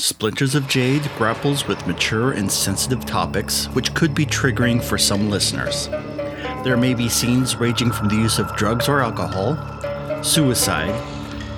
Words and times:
Splinters 0.00 0.54
of 0.54 0.68
Jade 0.68 1.10
grapples 1.18 1.66
with 1.66 1.84
mature 1.88 2.30
and 2.30 2.50
sensitive 2.52 3.04
topics 3.04 3.66
which 3.70 3.94
could 3.94 4.14
be 4.14 4.24
triggering 4.24 4.80
for 4.80 4.96
some 4.96 5.28
listeners. 5.28 5.88
There 6.62 6.76
may 6.76 6.94
be 6.94 7.08
scenes 7.08 7.56
ranging 7.56 7.90
from 7.90 8.06
the 8.06 8.14
use 8.14 8.38
of 8.38 8.54
drugs 8.54 8.88
or 8.88 9.00
alcohol, 9.00 10.22
suicide, 10.22 10.94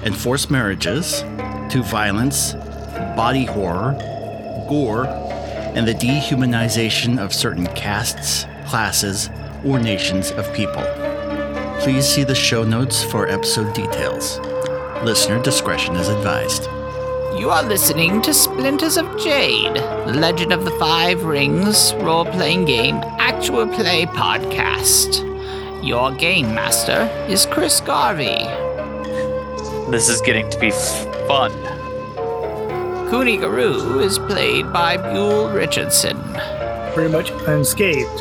and 0.05 0.17
forced 0.17 0.51
marriages, 0.51 1.21
to 1.21 1.83
violence, 1.85 2.55
body 3.15 3.45
horror, 3.45 3.93
gore, 4.71 5.05
and 5.05 5.87
the 5.87 5.93
dehumanization 5.93 7.19
of 7.19 7.35
certain 7.35 7.67
castes, 7.75 8.47
classes, 8.67 9.29
or 9.67 9.79
nations 9.79 10.31
of 10.31 10.51
people. 10.55 10.83
Please 11.81 12.07
see 12.07 12.25
the 12.25 12.35
show 12.35 12.65
notes 12.65 13.05
for 13.05 13.29
episode 13.29 13.75
details. 13.75 14.39
Listener 15.05 15.43
discretion 15.43 15.95
is 15.97 16.09
advised. 16.09 16.71
You 17.41 17.49
are 17.49 17.63
listening 17.63 18.21
to 18.21 18.35
Splinters 18.35 18.99
of 18.99 19.07
Jade, 19.19 19.75
the 19.75 20.13
Legend 20.13 20.53
of 20.53 20.67
the 20.67 20.73
Five 20.73 21.25
Rings 21.25 21.95
role 21.95 22.27
playing 22.27 22.67
game 22.67 22.97
actual 23.19 23.67
play 23.67 24.05
podcast. 24.05 25.25
Your 25.83 26.13
game 26.13 26.55
master 26.55 27.05
is 27.31 27.47
Chris 27.47 27.81
Garvey. 27.81 28.45
This 29.91 30.11
is 30.11 30.21
getting 30.21 30.51
to 30.51 30.59
be 30.59 30.67
f- 30.67 31.05
fun. 31.27 31.51
Kunigaru 33.09 34.05
is 34.05 34.19
played 34.19 34.71
by 34.71 34.99
Buell 34.99 35.49
Richardson. 35.49 36.19
Pretty 36.93 37.11
much 37.11 37.31
unscathed. 37.49 38.21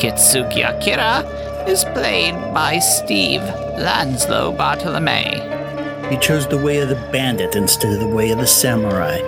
Kitsuki 0.00 0.64
Akira 0.64 1.20
is 1.68 1.84
played 1.84 2.32
by 2.54 2.78
Steve 2.78 3.42
Lanslow 3.42 4.52
Bartolome. 4.52 5.57
You 6.10 6.18
chose 6.18 6.48
the 6.48 6.56
way 6.56 6.78
of 6.78 6.88
the 6.88 6.94
bandit 7.12 7.54
instead 7.54 7.92
of 7.92 8.00
the 8.00 8.06
way 8.08 8.30
of 8.30 8.38
the 8.38 8.46
samurai. 8.46 9.18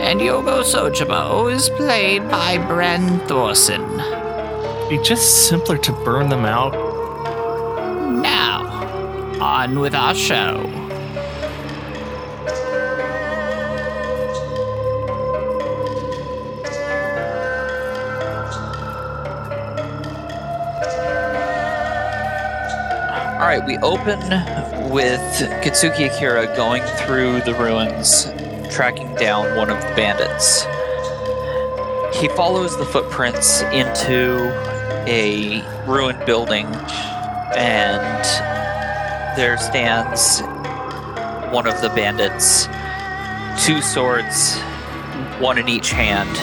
And 0.00 0.20
Yogo 0.20 0.62
Sojibo 0.62 1.52
is 1.52 1.68
played 1.68 2.26
by 2.30 2.56
Bren 2.56 3.20
Thorson. 3.28 3.84
Be 4.88 4.96
just 5.02 5.48
simpler 5.48 5.76
to 5.76 5.92
burn 5.92 6.30
them 6.30 6.46
out. 6.46 6.72
Now, 8.22 8.64
on 9.38 9.80
with 9.80 9.94
our 9.94 10.14
show. 10.14 10.64
All 23.34 23.46
right, 23.46 23.62
we 23.66 23.76
open 23.78 24.77
with 24.90 25.20
Kitsuki 25.62 26.06
Akira 26.06 26.46
going 26.56 26.82
through 26.82 27.40
the 27.42 27.54
ruins, 27.54 28.24
tracking 28.74 29.14
down 29.16 29.56
one 29.56 29.68
of 29.70 29.80
the 29.80 29.94
bandits. 29.94 30.62
He 32.18 32.28
follows 32.28 32.76
the 32.76 32.86
footprints 32.86 33.60
into 33.62 34.50
a 35.06 35.62
ruined 35.86 36.24
building, 36.24 36.66
and 37.56 38.24
there 39.36 39.58
stands 39.58 40.40
one 41.52 41.66
of 41.66 41.80
the 41.82 41.90
bandits, 41.90 42.66
two 43.64 43.82
swords, 43.82 44.58
one 45.38 45.58
in 45.58 45.68
each 45.68 45.90
hand. 45.90 46.34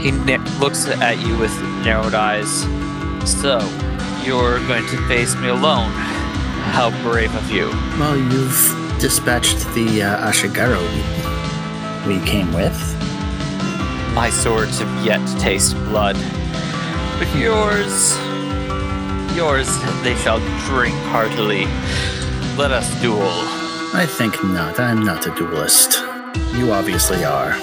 He 0.00 0.12
looks 0.58 0.86
at 0.86 1.18
you 1.18 1.38
with 1.38 1.58
narrowed 1.84 2.14
eyes. 2.14 2.62
So, 3.24 3.58
you're 4.24 4.58
going 4.68 4.86
to 4.86 5.08
face 5.08 5.34
me 5.36 5.48
alone. 5.48 6.17
How 6.70 6.90
brave 7.02 7.34
of 7.34 7.50
you. 7.50 7.68
Well, 7.98 8.16
you've 8.16 8.98
dispatched 9.00 9.58
the 9.74 10.02
uh, 10.02 10.28
Ashigaru 10.28 11.26
we, 12.06 12.20
came 12.24 12.52
with. 12.52 12.76
My 14.14 14.30
swords 14.30 14.78
have 14.78 15.06
yet 15.06 15.26
to 15.28 15.38
taste 15.38 15.74
blood. 15.86 16.16
But 17.18 17.28
yours. 17.36 18.16
Yours 19.36 19.68
they 20.02 20.14
shall 20.16 20.38
drink 20.66 20.94
heartily. 21.10 21.66
Let 22.56 22.70
us 22.70 22.88
duel. 23.02 23.28
I 23.94 24.06
think 24.08 24.42
not. 24.44 24.80
I'm 24.80 25.04
not 25.04 25.26
a 25.26 25.34
duelist. 25.34 25.98
You 26.54 26.72
obviously 26.72 27.24
are. 27.24 27.56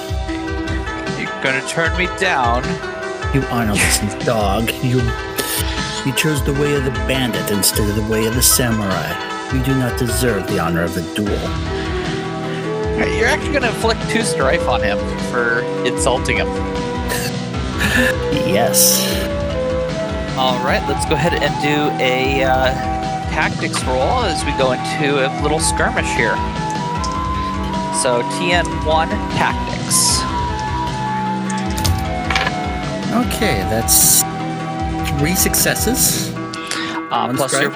You're 1.17 1.41
gonna 1.41 1.65
turn 1.67 1.97
me 1.97 2.07
down. 2.17 2.63
You 3.33 3.41
aren't 3.47 3.71
a 3.71 3.73
listening 3.73 4.19
dog. 4.19 4.71
You 4.83 4.99
you 6.05 6.13
chose 6.13 6.43
the 6.43 6.53
way 6.53 6.75
of 6.75 6.85
the 6.85 6.91
bandit 7.07 7.49
instead 7.51 7.89
of 7.89 7.95
the 7.95 8.11
way 8.11 8.27
of 8.27 8.35
the 8.35 8.41
samurai. 8.41 9.51
You 9.51 9.63
do 9.63 9.73
not 9.75 9.97
deserve 9.97 10.47
the 10.47 10.59
honor 10.59 10.83
of 10.83 10.93
the 10.93 11.01
duel. 11.16 11.31
You're 13.17 13.27
actually 13.27 13.53
gonna 13.53 13.69
inflict 13.69 14.07
two 14.09 14.21
strife 14.21 14.67
on 14.67 14.83
him 14.83 14.99
for 15.31 15.61
insulting 15.85 16.38
him. 16.38 16.47
Yes. 18.45 19.01
Alright, 20.38 20.85
let's 20.89 21.05
go 21.05 21.15
ahead 21.15 21.33
and 21.33 21.53
do 21.63 22.03
a 22.03 22.44
uh, 22.44 22.73
tactics 23.31 23.81
roll 23.85 24.19
as 24.25 24.44
we 24.44 24.51
go 24.57 24.73
into 24.73 25.25
a 25.25 25.31
little 25.41 25.61
skirmish 25.61 26.11
here. 26.15 26.35
So, 28.03 28.21
TN1 28.35 29.07
tactics. 29.39 30.19
Okay, 33.15 33.61
that's 33.69 34.25
three 35.25 35.36
successes. 35.36 36.31
Uh, 37.09 37.34
plus 37.36 37.59
your 37.59 37.72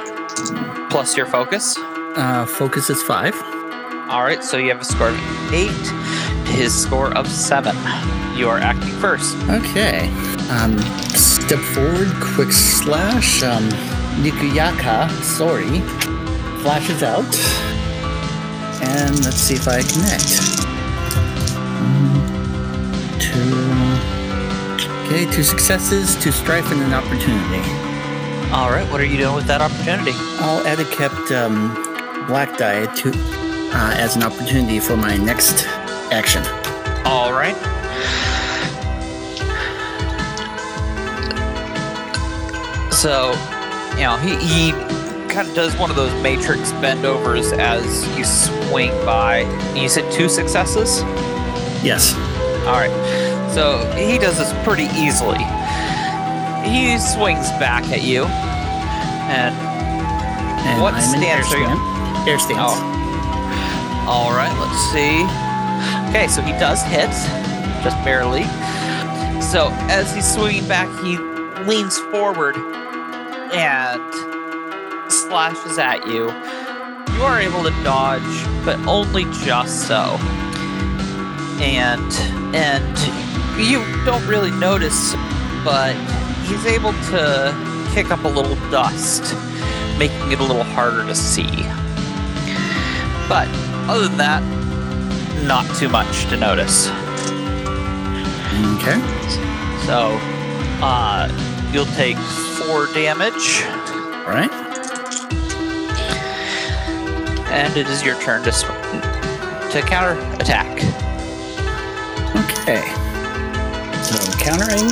plus 0.92 1.18
your 1.18 1.26
focus. 1.26 1.76
Uh, 1.80 2.46
focus 2.46 2.92
is 2.92 3.02
five. 3.02 3.34
All 4.08 4.22
right, 4.22 4.44
so 4.44 4.58
you 4.58 4.70
have 4.70 4.82
a 4.82 4.86
score 4.86 5.10
of 5.10 5.52
eight. 5.52 5.88
His 6.48 6.80
score 6.80 7.12
of 7.18 7.28
seven. 7.28 7.76
You 8.38 8.50
are 8.50 8.60
acting 8.60 8.92
first. 9.00 9.36
Okay. 9.50 10.10
Um, 10.52 10.78
step 11.16 11.58
forward, 11.74 12.10
quick 12.22 12.52
slash. 12.52 13.42
Um, 13.42 13.68
Nikuyaka, 14.22 15.10
sorry, 15.24 15.82
flashes 16.62 17.02
out. 17.02 17.26
And 18.84 19.26
let's 19.26 19.38
see 19.38 19.56
if 19.56 19.68
I 19.68 19.82
connect. 19.82 20.38
Two. 23.20 23.69
Okay, 25.10 25.26
two 25.32 25.42
successes, 25.42 26.16
two 26.22 26.32
strife, 26.32 26.72
and 26.72 26.84
an 26.84 26.94
opportunity. 26.94 27.58
All 28.54 28.70
right, 28.70 28.88
what 28.92 29.02
are 29.02 29.06
you 29.06 29.18
doing 29.18 29.34
with 29.34 29.48
that 29.48 29.60
opportunity? 29.60 30.12
I'll 30.38 30.64
add 30.68 30.80
a 30.80 30.86
kept 30.86 31.32
um, 31.32 31.74
black 32.28 32.60
die 32.60 32.86
to 32.86 33.10
uh, 33.10 33.94
as 33.98 34.16
an 34.16 34.22
opportunity 34.22 34.80
for 34.80 34.96
my 34.96 35.18
next 35.18 35.66
action. 36.12 36.44
All 37.08 37.34
right. 37.34 37.56
So, 42.94 43.32
you 43.96 44.04
know, 44.04 44.18
he, 44.18 44.36
he 44.36 44.72
kind 45.34 45.48
of 45.48 45.56
does 45.56 45.76
one 45.76 45.90
of 45.90 45.96
those 45.96 46.14
matrix 46.22 46.72
bendovers 46.74 47.52
as 47.58 48.08
you 48.16 48.24
swing 48.24 48.92
by. 49.08 49.40
You 49.74 49.90
said 49.90 50.12
two 50.12 50.30
successes? 50.30 51.02
Yes. 51.84 52.14
All 52.68 52.76
right. 52.76 53.29
So 53.54 53.90
he 53.96 54.18
does 54.18 54.38
this 54.38 54.54
pretty 54.64 54.88
easily. 54.96 55.44
He 56.64 56.98
swings 57.00 57.50
back 57.58 57.84
at 57.90 58.04
you. 58.04 58.26
And 58.26 59.56
And 60.66 60.82
What 60.82 60.94
I'm 60.94 61.02
stance 61.02 61.52
are 61.54 61.58
you 61.58 61.66
stand. 61.66 62.30
Air 62.30 62.40
stance. 62.40 62.74
Oh. 62.74 64.06
All 64.08 64.32
right, 64.32 64.54
let's 64.60 64.80
see. 64.92 65.24
Okay, 66.10 66.28
so 66.28 66.42
he 66.42 66.52
does 66.54 66.82
hit, 66.84 67.10
just 67.84 67.96
barely. 68.04 68.44
So 69.42 69.70
as 69.90 70.14
he's 70.14 70.32
swinging 70.32 70.68
back, 70.68 70.88
he 71.04 71.18
leans 71.64 71.98
forward 72.12 72.56
and 73.54 74.02
slashes 75.12 75.78
at 75.78 76.06
you. 76.08 76.26
You 77.16 77.24
are 77.24 77.40
able 77.40 77.64
to 77.64 77.72
dodge, 77.84 78.22
but 78.66 78.80
only 78.88 79.24
just 79.44 79.88
so. 79.88 80.18
And 81.62 82.12
and 82.56 83.39
you 83.64 83.84
don't 84.06 84.26
really 84.28 84.52
notice, 84.52 85.14
but 85.64 85.94
he's 86.46 86.66
able 86.66 86.94
to 87.12 87.88
kick 87.94 88.12
up 88.12 88.24
a 88.24 88.28
little 88.28 88.56
dust, 88.72 89.36
making 89.98 90.32
it 90.32 90.40
a 90.40 90.44
little 90.44 90.64
harder 90.64 91.06
to 91.06 91.16
see. 91.16 91.50
But 93.28 93.48
other 93.90 94.08
than 94.08 94.18
that, 94.18 94.44
not 95.46 95.66
too 95.76 95.90
much 95.90 96.26
to 96.30 96.38
notice. 96.38 96.88
Okay. 98.78 99.00
So, 99.86 100.18
uh, 100.82 101.28
you'll 101.74 101.86
take 101.96 102.18
four 102.18 102.88
damage, 102.94 103.64
All 104.26 104.34
right. 104.34 104.52
and 107.52 107.76
it 107.76 107.88
is 107.88 108.04
your 108.04 108.20
turn 108.22 108.44
to 108.44 108.52
sw- 108.52 108.68
to 109.72 109.82
counter 109.86 110.20
attack. 110.40 110.68
Okay. 112.36 112.84
So 114.10 114.18
countering. 114.40 114.90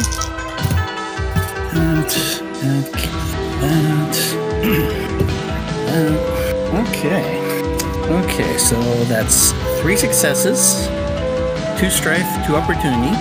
And 1.73 2.09
and 2.63 2.85
and, 3.63 4.15
and 5.93 6.87
okay. 6.87 7.25
Okay, 8.07 8.57
so 8.57 8.79
that's 9.05 9.51
three 9.81 9.97
successes 9.97 10.87
two 11.77 11.91
strife, 11.91 12.25
two 12.47 12.55
opportunity, 12.55 13.13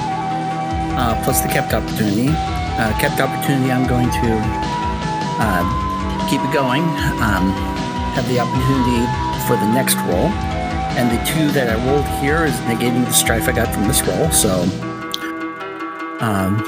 uh, 0.96 1.20
plus 1.24 1.42
the 1.42 1.48
kept 1.48 1.74
opportunity. 1.74 2.28
Uh, 2.32 2.92
kept 2.98 3.20
opportunity, 3.20 3.70
I'm 3.70 3.86
going 3.86 4.08
to 4.08 4.32
uh, 5.40 6.28
keep 6.30 6.40
it 6.40 6.52
going. 6.52 6.82
Um, 7.20 7.52
have 8.16 8.26
the 8.28 8.40
opportunity 8.40 9.04
for 9.46 9.56
the 9.60 9.68
next 9.72 9.96
roll. 10.08 10.32
And 10.96 11.12
the 11.12 11.22
two 11.28 11.52
that 11.52 11.68
I 11.68 11.76
rolled 11.84 12.06
here 12.24 12.46
is 12.46 12.54
negating 12.64 13.04
the 13.04 13.12
strife 13.12 13.46
I 13.46 13.52
got 13.52 13.72
from 13.74 13.86
this 13.88 14.00
roll. 14.06 14.30
So, 14.30 14.64
um, 16.20 16.58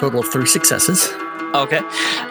total 0.00 0.20
of 0.20 0.28
three 0.28 0.46
successes. 0.46 1.08
Okay. 1.54 1.80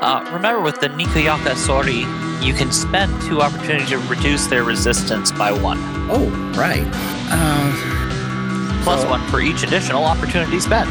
Uh, 0.02 0.28
remember, 0.34 0.62
with 0.62 0.80
the 0.80 0.88
Nikayaka 0.90 1.54
Sori, 1.56 2.06
you 2.44 2.54
can 2.54 2.72
spend 2.72 3.12
two 3.24 3.42
opportunities 3.42 3.90
to 3.90 3.98
reduce 4.00 4.48
their 4.48 4.64
resistance 4.64 5.32
by 5.32 5.52
one, 5.52 5.78
Oh, 6.12 6.28
right. 6.58 6.88
Uh, 7.30 8.82
plus 8.84 9.02
So- 9.02 9.10
one 9.10 9.22
for 9.28 9.42
each 9.42 9.64
additional 9.64 10.06
opportunity 10.06 10.60
spent. 10.60 10.90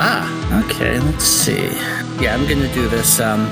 Ah, 0.00 0.64
okay. 0.64 0.98
Let's 1.00 1.24
see. 1.24 1.68
Yeah, 2.20 2.34
I'm 2.34 2.46
gonna 2.48 2.72
do 2.74 2.88
this. 2.88 3.20
Um, 3.20 3.46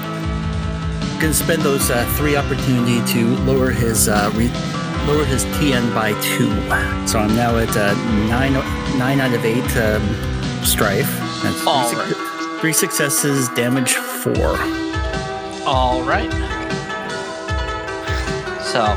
gonna 1.21 1.33
spend 1.33 1.63
those 1.63 1.91
uh, 1.91 2.05
three 2.17 2.37
opportunity 2.37 3.01
to 3.13 3.37
lower 3.45 3.71
his 3.71 4.09
uh, 4.09 4.31
re- 4.35 4.51
lower 5.07 5.25
his 5.25 5.45
TN 5.57 5.95
by 5.95 6.13
two. 6.21 6.51
So 7.07 7.19
I'm 7.21 7.35
now 7.37 7.57
at 7.59 7.75
uh, 7.77 7.95
nine 8.29 8.53
nine 8.99 9.21
out 9.21 9.33
of 9.33 9.45
eight 9.45 9.77
um, 9.77 10.03
strife. 10.67 11.11
That's 11.43 11.57
three, 11.61 11.67
All 11.69 11.89
suc- 11.89 12.61
three 12.61 12.73
successes, 12.73 13.49
damage 13.51 13.95
four. 13.95 14.57
All 15.67 16.03
right. 16.03 16.31
So 18.63 18.95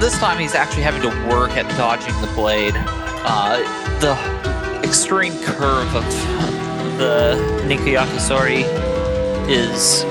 this 0.00 0.18
time 0.18 0.38
he's 0.38 0.54
actually 0.54 0.82
having 0.82 1.02
to 1.02 1.08
work 1.28 1.50
at 1.52 1.68
dodging 1.76 2.14
the 2.20 2.32
blade. 2.34 2.74
Uh, 2.76 3.58
the 4.00 4.14
extreme 4.86 5.32
curve 5.42 5.94
of 5.94 6.04
the 6.98 7.36
Nikayakasori 7.66 8.64
is 9.48 10.02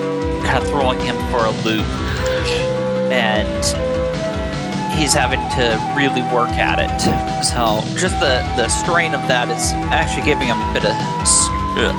kind 0.45 0.63
of 0.63 0.69
throwing 0.69 0.99
him 0.99 1.15
for 1.29 1.45
a 1.45 1.51
loop, 1.63 1.85
and 3.11 3.47
he's 4.97 5.13
having 5.13 5.39
to 5.55 5.77
really 5.95 6.23
work 6.33 6.49
at 6.57 6.79
it. 6.81 6.99
So 7.45 7.81
just 7.95 8.19
the 8.19 8.41
the 8.57 8.67
strain 8.67 9.13
of 9.13 9.21
that 9.27 9.47
is 9.49 9.71
actually 9.93 10.25
giving 10.25 10.47
him 10.47 10.57
a 10.59 10.73
bit 10.73 10.85
of 10.85 10.97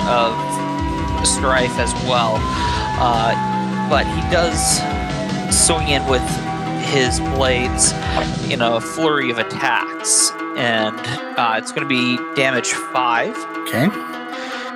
of 0.05 1.25
strife 1.25 1.79
as 1.79 1.93
well. 2.05 2.35
Uh, 2.99 3.31
but 3.89 4.05
he 4.05 4.21
does 4.29 4.59
swing 5.49 5.89
in 5.89 6.05
with 6.07 6.21
his 6.91 7.19
blades 7.35 7.93
in 8.51 8.61
a 8.61 8.81
flurry 8.81 9.31
of 9.31 9.39
attacks, 9.39 10.31
and 10.57 10.99
uh, 11.37 11.55
it's 11.57 11.71
going 11.71 11.87
to 11.87 11.89
be 11.89 12.17
damage 12.35 12.73
five. 12.93 13.35
Okay. 13.59 13.87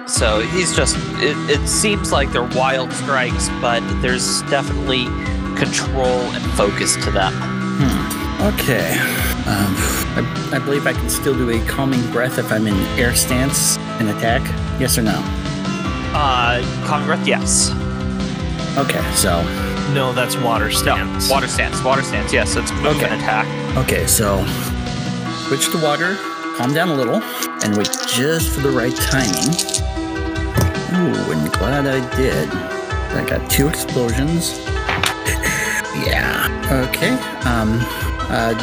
So 0.07 0.41
he's 0.41 0.75
just. 0.75 0.95
It, 1.21 1.37
it 1.49 1.67
seems 1.67 2.11
like 2.11 2.31
they're 2.31 2.43
wild 2.55 2.91
strikes, 2.93 3.49
but 3.61 3.81
there's 4.01 4.41
definitely 4.43 5.05
control 5.55 6.05
and 6.05 6.43
focus 6.53 6.95
to 7.03 7.11
them. 7.11 7.52
Okay. 8.53 8.91
Um, 9.45 9.73
I, 10.15 10.49
I 10.53 10.59
believe 10.59 10.85
I 10.87 10.93
can 10.93 11.09
still 11.09 11.33
do 11.35 11.49
a 11.49 11.65
calming 11.67 12.01
breath 12.11 12.37
if 12.37 12.51
I'm 12.51 12.67
in 12.67 12.75
air 12.99 13.13
stance 13.15 13.77
and 13.99 14.09
attack. 14.09 14.41
Yes 14.79 14.97
or 14.97 15.01
no? 15.01 15.21
Uh, 16.15 16.61
calming 16.85 17.07
breath, 17.07 17.25
yes. 17.27 17.71
Okay. 18.77 19.01
So 19.13 19.41
No, 19.93 20.11
that's 20.13 20.35
water 20.37 20.65
No, 20.65 20.71
stance. 20.71 21.29
water 21.29 21.47
stance, 21.47 21.81
water 21.83 22.01
stance, 22.01 22.33
yes. 22.33 22.55
It's 22.55 22.71
move 22.73 22.95
Okay. 22.97 23.05
and 23.05 23.13
attack. 23.15 23.77
Okay, 23.77 24.05
so 24.07 24.43
switch 25.47 25.69
to 25.71 25.77
water, 25.83 26.15
calm 26.57 26.73
down 26.73 26.89
a 26.89 26.95
little, 26.95 27.21
and 27.63 27.75
wait 27.77 27.89
just 28.07 28.49
for 28.49 28.61
the 28.61 28.69
right 28.71 28.95
timing. 28.95 29.53
Ooh, 30.95 31.31
and 31.31 31.51
glad 31.53 31.85
I 31.87 31.99
did. 32.15 32.49
I 32.49 33.25
got 33.27 33.49
two 33.49 33.67
explosions. 33.67 34.59
Okay. 36.71 37.13
Um. 37.45 37.79
Uh. 38.29 38.53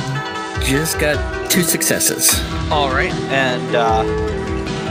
Just 0.65 0.99
got 0.99 1.51
two 1.51 1.63
successes. 1.63 2.39
All 2.71 2.91
right, 2.91 3.13
and 3.33 3.63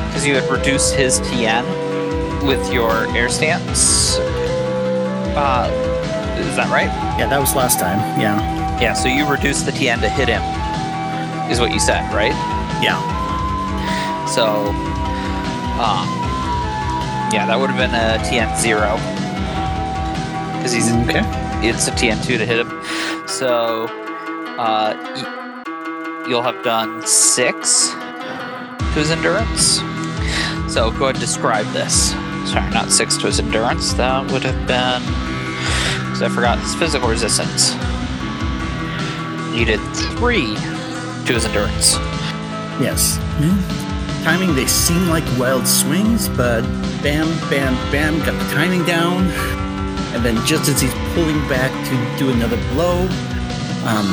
because 0.10 0.26
you 0.26 0.34
had 0.36 0.50
reduced 0.52 0.96
his 0.96 1.20
TN 1.22 1.64
with 2.46 2.74
your 2.74 3.06
air 3.16 3.30
stance, 3.30 4.18
uh, 5.38 5.70
is 6.40 6.56
that 6.56 6.70
right? 6.72 6.88
Yeah, 7.20 7.28
that 7.30 7.40
was 7.40 7.56
last 7.56 7.80
time. 7.80 8.00
Yeah. 8.20 8.40
Yeah. 8.82 8.94
So 8.94 9.08
you 9.10 9.30
reduced 9.30 9.66
the 9.66 9.72
TN 9.72 10.02
to 10.02 10.10
hit 10.10 10.28
him, 10.28 10.42
is 11.52 11.60
what 11.60 11.72
you 11.72 11.80
said, 11.80 12.02
right? 12.14 12.34
Yeah. 12.82 12.98
So, 14.26 14.46
uh, 15.80 16.06
yeah, 17.32 17.46
that 17.46 17.58
would 17.60 17.70
have 17.70 17.78
been 17.78 17.94
a 17.94 18.18
TN 18.26 18.58
zero 18.60 18.96
because 20.58 20.74
he's 20.74 20.92
Okay. 21.08 21.22
it's 21.68 21.88
a 21.88 21.92
TN 21.92 22.24
two 22.26 22.38
to 22.38 22.46
hit 22.46 22.60
him. 22.66 22.79
So, 23.30 23.88
uh, 24.58 26.26
you'll 26.28 26.42
have 26.42 26.64
done 26.64 27.06
six 27.06 27.90
to 27.90 28.94
his 28.96 29.12
endurance. 29.12 29.78
So 30.74 30.92
go 30.92 31.06
ahead 31.06 31.16
and 31.16 31.20
describe 31.20 31.66
this. 31.68 32.12
Sorry, 32.52 32.70
not 32.72 32.92
six 32.92 33.18
to 33.18 33.28
his 33.28 33.40
endurance. 33.40 33.94
That 33.94 34.32
would 34.32 34.44
have 34.44 34.68
been 34.68 35.02
because 36.20 36.22
I 36.22 36.30
forgot 36.30 36.60
his 36.60 36.76
physical 36.76 37.08
resistance. 37.08 37.74
You 39.58 39.66
did 39.66 39.80
three 40.18 40.56
to 41.26 41.34
his 41.34 41.46
endurance. 41.46 41.94
Yes. 42.82 43.18
Timing, 44.24 44.56
they 44.56 44.68
seem 44.68 45.08
like 45.08 45.24
wild 45.40 45.66
swings, 45.66 46.28
but 46.30 46.62
bam, 47.02 47.28
bam, 47.50 47.74
bam, 47.92 48.20
got 48.20 48.38
the 48.38 48.54
timing 48.54 48.84
down. 48.86 49.28
And 50.14 50.26
then 50.26 50.36
just 50.46 50.70
as 50.70 50.82
he's 50.82 50.94
pulling 51.14 51.40
back 51.48 51.72
to 51.88 52.18
do 52.18 52.30
another 52.32 52.58
blow, 52.74 53.02
um, 53.86 54.08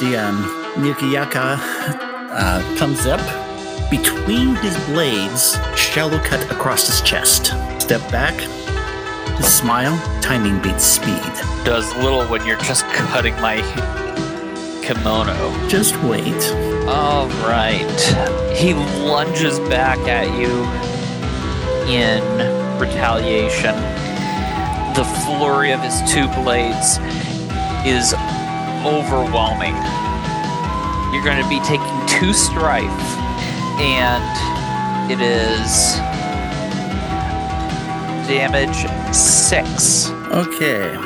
the 0.00 0.16
um, 0.16 0.44
Nukiyaka 0.76 1.58
uh, 2.30 2.76
comes 2.76 3.06
up 3.06 3.20
between 3.90 4.56
his 4.56 4.76
blades, 4.86 5.56
shallow 5.76 6.18
cut 6.18 6.42
across 6.50 6.86
his 6.86 7.00
chest. 7.02 7.54
Step 7.80 8.00
back, 8.10 8.34
his 9.36 9.46
smile, 9.46 9.96
timing 10.20 10.60
beats 10.60 10.84
speed. 10.84 11.32
Does 11.64 11.94
little 11.96 12.24
when 12.26 12.44
you're 12.44 12.58
just 12.58 12.84
cutting 12.86 13.34
my 13.40 13.62
kimono. 14.86 15.68
Just 15.68 15.96
wait. 16.02 16.52
All 16.86 17.28
right. 17.44 18.00
He 18.56 18.72
lunges 18.74 19.58
back 19.68 19.98
at 20.06 20.28
you 20.38 20.62
in 21.92 22.22
retaliation. 22.78 23.74
The 24.96 25.04
flurry 25.04 25.72
of 25.72 25.80
his 25.80 26.00
two 26.10 26.26
blades 26.28 26.98
is 27.84 28.14
overwhelming. 28.82 29.76
You're 31.12 31.22
going 31.22 31.42
to 31.42 31.48
be 31.48 31.60
taking 31.60 32.06
two 32.06 32.32
strife, 32.32 32.84
and 33.78 35.12
it 35.12 35.20
is 35.20 35.96
damage 38.26 38.86
six. 39.14 40.08
Okay. 40.32 40.96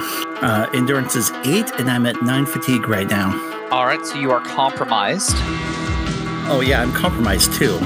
Uh, 0.41 0.71
endurance 0.73 1.17
is 1.17 1.33
eight, 1.45 1.71
and 1.81 1.91
I'm 1.91 2.07
at 2.07 2.23
nine 2.23 2.47
fatigue 2.47 2.89
right 2.89 3.09
now. 3.11 3.33
All 3.73 3.87
right, 3.87 4.05
so 4.07 4.19
you 4.19 4.31
are 4.31 4.41
compromised. 4.41 5.33
Oh 6.49 6.63
yeah, 6.65 6.81
I'm 6.81 6.93
compromised 6.93 7.53
too. 7.55 7.79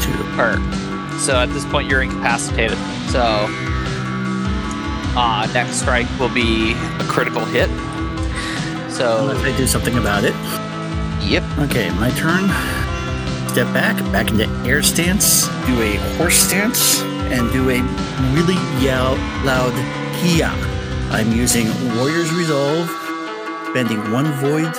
Two. 0.00 0.22
Or, 0.38 0.56
so 1.18 1.38
at 1.40 1.50
this 1.52 1.64
point, 1.66 1.90
you're 1.90 2.02
incapacitated. 2.02 2.78
So, 3.10 3.48
uh, 5.16 5.48
next 5.52 5.80
strike 5.80 6.06
will 6.18 6.32
be 6.32 6.72
a 6.72 7.04
critical 7.08 7.44
hit. 7.44 7.68
So, 8.90 9.28
Unless 9.28 9.44
I 9.44 9.56
do 9.56 9.66
something 9.66 9.96
about 9.98 10.24
it. 10.24 10.34
yep. 11.24 11.42
Okay, 11.60 11.90
my 11.90 12.10
turn. 12.10 12.48
Step 13.48 13.72
back, 13.74 13.96
back 14.12 14.30
into 14.30 14.48
air 14.68 14.82
stance, 14.82 15.46
do 15.66 15.80
a 15.82 15.96
horse 16.16 16.36
stance, 16.36 17.02
and 17.32 17.50
do 17.52 17.68
a 17.70 17.80
really 18.32 18.54
yell, 18.82 19.14
loud 19.44 19.72
Kia. 20.20 20.50
I'm 21.10 21.32
using 21.32 21.66
Warrior's 21.96 22.32
Resolve, 22.32 22.88
spending 23.70 24.10
one 24.10 24.32
void 24.40 24.72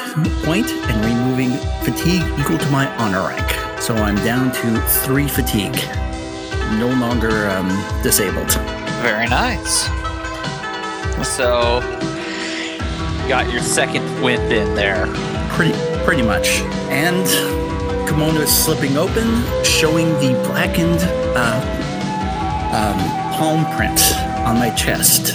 point 0.44 0.68
and 0.70 1.06
removing 1.06 1.52
fatigue 1.84 2.24
equal 2.40 2.58
to 2.58 2.70
my 2.72 2.88
honor 2.98 3.28
rank. 3.28 3.80
So 3.80 3.94
I'm 3.96 4.16
down 4.18 4.52
to 4.52 4.82
three 5.04 5.28
fatigue. 5.28 5.76
No 6.80 6.88
longer 7.00 7.48
um, 7.50 7.68
disabled. 8.02 8.52
Very 9.04 9.28
nice. 9.28 9.88
So, 11.24 11.80
you 13.22 13.30
got 13.30 13.52
your 13.52 13.62
second 13.62 14.04
wind 14.22 14.52
in 14.52 14.76
there. 14.76 15.08
Pretty, 15.50 15.74
pretty 16.04 16.22
much. 16.22 16.62
And 16.90 17.26
kimono 18.08 18.42
is 18.42 18.56
slipping 18.56 18.98
open, 18.98 19.44
showing 19.64 20.10
the 20.14 20.34
blackened 20.48 21.00
uh, 21.36 21.60
um, 22.74 23.00
palm 23.34 23.66
print 23.76 24.00
on 24.46 24.58
my 24.60 24.70
chest, 24.72 25.34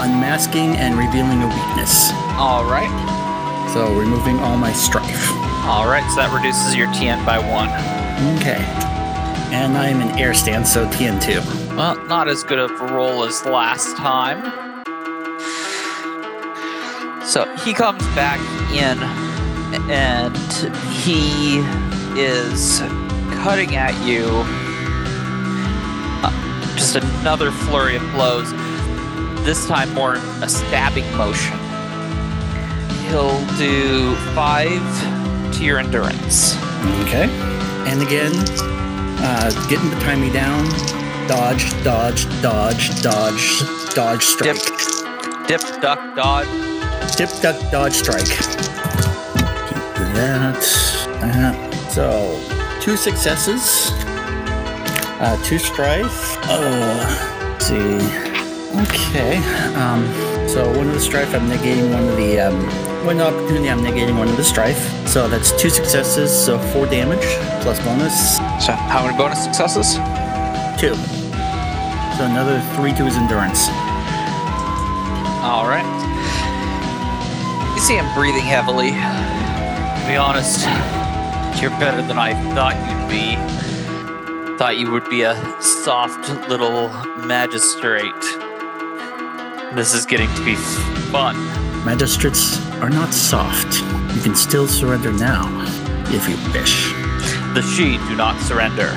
unmasking 0.00 0.76
and 0.76 0.96
revealing 0.96 1.42
a 1.42 1.46
weakness. 1.46 2.10
All 2.36 2.64
right. 2.64 2.90
So 3.74 3.92
removing 3.92 4.38
all 4.40 4.56
my 4.56 4.72
strife. 4.72 5.30
All 5.66 5.86
right, 5.86 6.06
so 6.10 6.16
that 6.16 6.32
reduces 6.34 6.74
your 6.74 6.88
TN 6.88 7.24
by 7.24 7.38
one. 7.38 7.68
Okay. 8.38 8.62
And 9.54 9.76
I'm 9.76 10.00
in 10.00 10.18
air 10.18 10.34
stance, 10.34 10.72
so 10.72 10.86
TN2. 10.88 11.76
Well, 11.76 12.04
not 12.06 12.28
as 12.28 12.44
good 12.44 12.58
of 12.58 12.70
a 12.70 12.86
roll 12.94 13.24
as 13.24 13.44
last 13.46 13.96
time. 13.96 14.63
So 17.34 17.52
he 17.56 17.72
comes 17.72 18.00
back 18.14 18.38
in 18.70 18.96
and 19.90 20.36
he 20.92 21.58
is 22.16 22.78
cutting 23.42 23.74
at 23.74 23.92
you. 24.06 24.28
Uh, 26.22 26.76
just 26.76 26.94
another 26.94 27.50
flurry 27.50 27.96
of 27.96 28.02
blows. 28.12 28.52
This 29.44 29.66
time 29.66 29.92
more 29.94 30.14
a 30.42 30.48
stabbing 30.48 31.10
motion. 31.16 31.58
He'll 33.08 33.44
do 33.56 34.14
five 34.36 34.80
to 35.54 35.64
your 35.64 35.80
endurance. 35.80 36.54
Okay. 37.02 37.28
And 37.88 38.00
again, 38.00 38.32
uh, 39.24 39.50
getting 39.68 39.90
to 39.90 39.98
time 40.04 40.20
me 40.20 40.30
down. 40.30 40.68
Dodge, 41.26 41.68
dodge, 41.82 42.26
dodge, 42.40 43.02
dodge, 43.02 43.58
dodge, 43.92 44.22
strike. 44.22 45.48
Dip, 45.48 45.60
duck, 45.80 46.14
dodge. 46.14 46.63
Dip, 47.16 47.30
duck, 47.40 47.70
dodge, 47.70 47.94
strike. 47.94 48.24
Keep 48.24 48.40
that. 50.14 50.60
That. 51.20 51.90
So, 51.90 52.40
two 52.80 52.96
successes. 52.96 53.90
Uh, 55.20 55.40
two 55.44 55.58
strife. 55.58 56.36
Uh, 56.44 57.48
let's 57.52 57.66
see. 57.66 57.98
Okay. 58.82 59.36
Um, 59.76 60.04
so 60.48 60.66
one 60.76 60.88
of 60.88 60.94
the 60.94 61.00
strife, 61.00 61.32
I'm 61.34 61.48
negating 61.48 61.90
one 61.92 62.08
of 62.08 62.16
the 62.16 62.40
um, 62.40 62.66
one 63.06 63.20
opportunity. 63.20 63.70
I'm 63.70 63.78
negating 63.80 64.18
one 64.18 64.28
of 64.28 64.36
the 64.36 64.42
strife. 64.44 64.78
So 65.06 65.28
that's 65.28 65.52
two 65.60 65.70
successes. 65.70 66.32
So 66.32 66.58
four 66.58 66.86
damage 66.86 67.24
plus 67.62 67.78
bonus 67.84 68.36
So 68.64 68.72
how 68.72 69.04
many 69.06 69.16
bonus 69.16 69.44
successes? 69.44 69.94
two. 70.80 70.94
So 72.18 72.24
another 72.26 72.60
three 72.76 72.92
to 72.94 73.04
his 73.04 73.16
endurance. 73.16 73.68
All 75.42 75.66
right. 75.68 75.86
You 77.84 77.88
see 77.88 77.96
him 77.96 78.14
breathing 78.14 78.46
heavily. 78.46 78.92
To 78.92 80.04
be 80.08 80.16
honest, 80.16 80.64
you're 81.60 81.70
better 81.78 82.00
than 82.00 82.16
I 82.16 82.32
thought 82.54 82.76
you'd 82.88 83.10
be. 83.10 84.56
Thought 84.56 84.78
you 84.78 84.90
would 84.90 85.10
be 85.10 85.20
a 85.20 85.36
soft 85.60 86.30
little 86.48 86.88
magistrate. 87.26 88.22
This 89.74 89.92
is 89.92 90.06
getting 90.06 90.34
to 90.34 90.44
be 90.46 90.54
fun. 91.12 91.36
Magistrates 91.84 92.58
are 92.76 92.88
not 92.88 93.12
soft. 93.12 93.82
You 94.16 94.22
can 94.22 94.34
still 94.34 94.66
surrender 94.66 95.12
now, 95.12 95.44
if 96.06 96.26
you 96.26 96.36
wish. 96.58 96.90
The 97.52 97.60
she 97.60 97.98
do 98.08 98.16
not 98.16 98.40
surrender. 98.40 98.88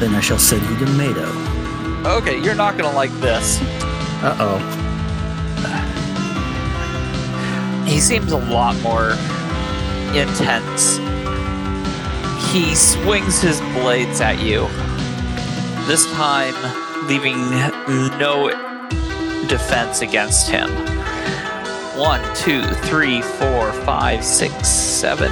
Then 0.00 0.12
I 0.12 0.20
shall 0.20 0.40
send 0.40 0.62
you 0.62 0.76
to 0.84 0.90
Meido. 0.94 2.04
Okay, 2.18 2.42
you're 2.42 2.56
not 2.56 2.76
gonna 2.76 2.96
like 2.96 3.12
this. 3.20 3.60
Uh 4.24 4.36
oh. 4.40 4.73
He 7.94 8.00
seems 8.00 8.32
a 8.32 8.38
lot 8.38 8.76
more 8.82 9.12
intense. 10.20 10.96
He 12.52 12.74
swings 12.74 13.40
his 13.40 13.60
blades 13.60 14.20
at 14.20 14.42
you. 14.42 14.66
This 15.86 16.04
time, 16.14 16.56
leaving 17.06 17.38
no 18.18 18.48
defense 19.46 20.00
against 20.00 20.48
him. 20.50 20.70
One, 21.96 22.20
two, 22.34 22.62
three, 22.88 23.22
four, 23.22 23.72
five, 23.84 24.24
six, 24.24 24.66
seven, 24.66 25.30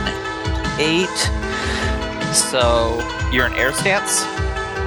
eight. 0.79 1.09
So 2.33 3.01
you're 3.33 3.49
in 3.49 3.55
air 3.55 3.73
stance. 3.73 4.23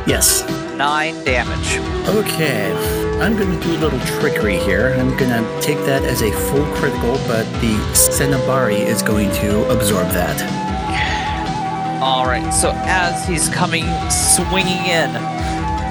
Yes. 0.08 0.48
Nine 0.78 1.22
damage. 1.26 1.78
Okay. 2.08 3.05
I'm 3.22 3.38
going 3.38 3.58
to 3.58 3.66
do 3.66 3.72
a 3.78 3.80
little 3.80 4.00
trickery 4.20 4.58
here. 4.58 4.94
I'm 5.00 5.16
going 5.18 5.32
to 5.32 5.62
take 5.62 5.78
that 5.86 6.04
as 6.04 6.22
a 6.22 6.32
full 6.32 6.66
critical, 6.76 7.14
but 7.26 7.46
the 7.62 7.74
Senninbari 7.94 8.86
is 8.86 9.02
going 9.02 9.32
to 9.36 9.70
absorb 9.70 10.10
that. 10.10 10.36
All 12.04 12.26
right. 12.26 12.52
So 12.52 12.72
as 12.74 13.26
he's 13.26 13.48
coming 13.50 13.86
swinging 14.12 14.84
in, 14.86 15.10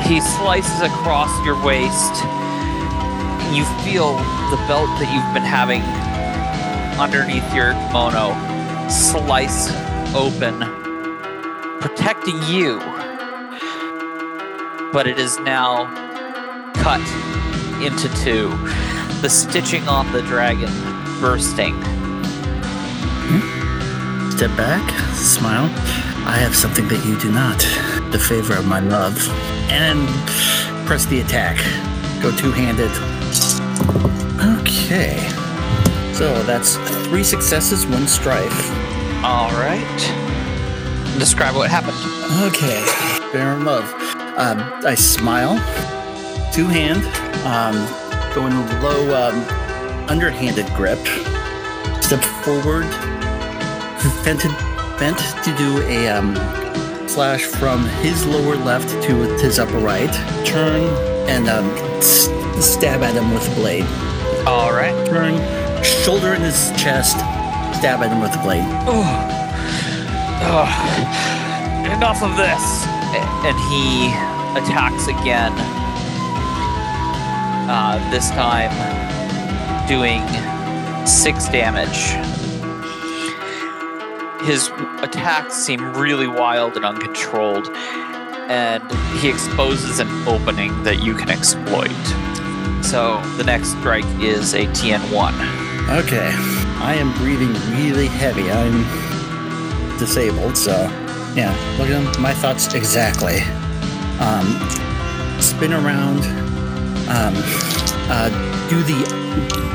he 0.04 0.21
slices 0.21 0.83
across 0.83 1.33
your 1.47 1.57
waist. 1.64 2.14
You 3.57 3.64
feel 3.83 4.12
the 4.52 4.61
belt 4.69 4.93
that 5.00 5.09
you've 5.09 5.35
been 5.35 5.43
having 5.43 5.83
underneath 7.00 7.54
your 7.54 7.73
kimono 7.88 8.37
slice 8.90 9.73
open, 10.14 10.61
protecting 11.81 12.40
you. 12.45 12.78
But 14.93 15.07
it 15.07 15.19
is 15.19 15.38
now 15.40 16.13
cut 16.75 17.00
into 17.83 18.09
two. 18.23 18.49
The 19.21 19.28
stitching 19.28 19.87
on 19.88 20.11
the 20.12 20.23
dragon 20.23 20.71
bursting. 21.21 21.75
Step 24.31 24.57
back, 24.57 25.14
smile. 25.14 25.71
I 26.26 26.37
have 26.38 26.57
something 26.57 26.88
that 26.88 27.04
you 27.07 27.19
do 27.21 27.31
not. 27.31 27.59
The 28.12 28.19
favor 28.19 28.54
of 28.54 28.66
my 28.66 28.81
love. 28.81 29.16
And 29.71 30.09
press 30.87 31.07
the 31.07 31.21
attack. 31.21 31.57
Go 32.21 32.35
two 32.35 32.50
handed. 32.50 32.90
Okay. 34.59 35.19
So 36.14 36.43
that's 36.43 36.76
three 37.07 37.25
successes, 37.25 37.87
one 37.87 38.07
strife. 38.07 38.71
All 39.23 39.50
right. 39.52 39.85
Describe 41.19 41.54
what 41.54 41.71
happened. 41.71 41.97
Okay. 42.43 42.85
Bear 43.33 43.54
in 43.54 43.64
love. 43.64 43.85
Um, 44.37 44.59
I 44.85 44.95
smile. 44.95 45.59
Two 46.54 46.66
hand. 46.68 47.02
Um, 47.44 47.75
go 48.32 48.46
in 48.46 48.54
low 48.80 49.12
um, 49.12 50.08
underhanded 50.08 50.66
grip. 50.76 51.00
Step 52.00 52.23
forward. 52.44 52.84
Bent 54.23 54.40
to, 54.42 54.49
bent 55.00 55.18
to 55.18 55.52
do 55.58 55.82
a 55.88 56.06
um, 56.06 56.37
slash 57.08 57.42
from 57.42 57.84
his 58.02 58.25
lower 58.25 58.54
left 58.54 58.88
to 59.02 59.23
his 59.38 59.58
upper 59.58 59.78
right. 59.78 60.12
Turn 60.46 60.84
and 61.28 61.49
um, 61.49 61.68
s- 61.99 62.28
stab 62.64 63.02
at 63.02 63.14
him 63.14 63.34
with 63.34 63.50
a 63.50 63.54
blade. 63.56 63.87
All 64.46 64.73
right. 64.73 64.94
Turn, 65.08 65.34
shoulder 65.82 66.34
in 66.34 66.42
his 66.42 66.70
chest. 66.80 67.16
Stab 67.78 68.00
at 68.00 68.12
him 68.12 68.20
with 68.20 68.32
a 68.32 68.42
blade. 68.44 68.62
Oh. 68.87 69.02
Oh. 70.46 71.94
Enough 71.96 72.23
of 72.23 72.37
this. 72.37 72.87
And 73.42 73.58
he 73.73 74.06
attacks 74.54 75.08
again. 75.08 75.52
Uh, 77.66 78.11
this 78.11 78.30
time 78.30 78.71
doing 79.88 80.21
six 81.06 81.49
damage. 81.49 82.12
His 84.47 84.68
attacks 85.02 85.54
seem 85.54 85.94
really 85.94 86.26
wild 86.26 86.76
and 86.76 86.85
uncontrolled, 86.85 87.68
and 88.49 88.83
he 89.18 89.30
exposes 89.30 89.99
an 90.00 90.09
opening 90.28 90.83
that 90.83 91.02
you 91.02 91.14
can 91.14 91.30
exploit. 91.30 91.90
So 92.85 93.21
the 93.38 93.44
next 93.44 93.71
strike 93.71 94.04
is 94.21 94.54
a 94.54 94.66
TN1. 94.66 95.64
Okay. 96.04 96.30
I 96.83 96.94
am 96.94 97.14
breathing 97.14 97.54
really 97.78 98.06
heavy. 98.06 98.50
I'm 98.50 99.99
disabled, 99.99 100.56
so 100.56 100.73
yeah. 101.35 101.50
Look 101.78 101.88
at 101.88 102.12
them. 102.12 102.23
My 102.23 102.35
thoughts 102.35 102.75
exactly. 102.75 103.40
Um, 104.21 105.40
spin 105.40 105.73
around. 105.73 106.43
Um, 107.08 107.34
uh, 108.11 108.28
do 108.68 108.82
the 108.82 108.99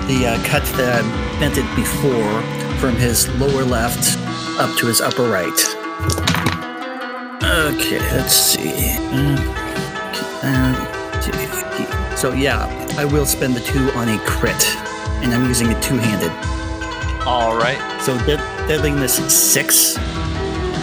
the 0.07 0.25
uh, 0.27 0.43
cut 0.45 0.63
that 0.77 1.03
I 1.03 1.39
bent 1.39 1.57
it 1.57 1.75
before 1.75 2.41
from 2.79 2.95
his 2.95 3.27
lower 3.39 3.63
left 3.63 4.17
up 4.59 4.75
to 4.79 4.87
his 4.87 5.01
upper 5.01 5.23
right. 5.29 5.59
Okay, 7.43 7.99
let's 8.15 8.33
see. 8.33 8.97
Uh. 10.43 10.95
So 12.15 12.33
yeah, 12.33 12.67
I 12.97 13.05
will 13.05 13.25
spend 13.25 13.55
the 13.55 13.61
two 13.61 13.91
on 13.91 14.09
a 14.09 14.19
crit, 14.25 14.75
and 15.23 15.33
I'm 15.33 15.45
using 15.47 15.71
it 15.71 15.81
two-handed. 15.81 16.31
All 17.25 17.55
right. 17.55 17.79
So 18.01 18.17
dead, 18.25 18.39
deadliness 18.67 19.15
six. 19.33 19.97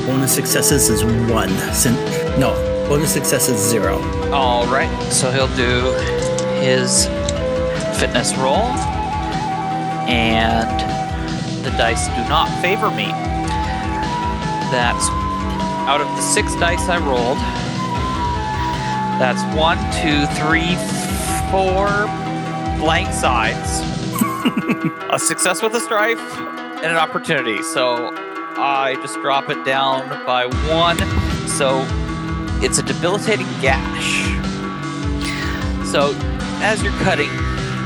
Bonus 0.07 0.35
successes 0.35 0.89
is 0.89 1.05
one. 1.31 1.51
Sin- 1.75 1.97
no, 2.41 2.55
bonus 2.89 3.13
successes 3.13 3.59
zero. 3.59 3.99
All 4.33 4.67
right, 4.67 4.89
so 5.13 5.31
he'll 5.31 5.55
do 5.57 5.93
his 6.61 7.07
fitness 7.99 8.35
roll, 8.37 8.67
and 10.09 10.71
the 11.65 11.71
dice 11.73 12.07
do 12.09 12.29
not 12.29 12.49
favor 12.61 12.91
me. 12.91 13.07
That's 14.71 15.09
out 15.89 16.01
of 16.01 16.09
the 16.09 16.21
six 16.21 16.55
dice 16.57 16.89
I 16.89 16.99
rolled. 16.99 17.39
That's 19.19 19.43
one, 19.57 19.79
two, 20.03 20.27
three, 20.35 20.77
four 21.51 21.87
blank 22.79 23.13
sides, 23.13 23.81
a 25.11 25.19
success 25.19 25.63
with 25.63 25.75
a 25.75 25.81
strife, 25.81 26.21
and 26.39 26.87
an 26.87 26.97
opportunity. 26.97 27.63
So 27.63 28.13
I 28.59 28.97
just 29.01 29.15
drop 29.21 29.49
it 29.49 29.65
down 29.65 30.09
by 30.27 30.47
one. 30.47 30.99
So 31.49 31.87
it's 32.63 32.79
a 32.79 32.83
debilitating 32.83 33.47
gash. 33.61 34.25
So 35.91 36.13
as 36.63 36.83
you're 36.83 36.93
cutting, 36.95 37.31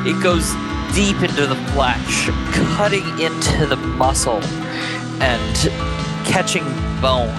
it 0.07 0.23
goes 0.23 0.51
deep 0.95 1.23
into 1.23 1.47
the 1.47 1.57
flesh, 1.73 2.29
cutting 2.77 3.07
into 3.21 3.67
the 3.67 3.77
muscle 3.77 4.43
and 5.23 5.57
catching 6.27 6.65
bone. 7.01 7.35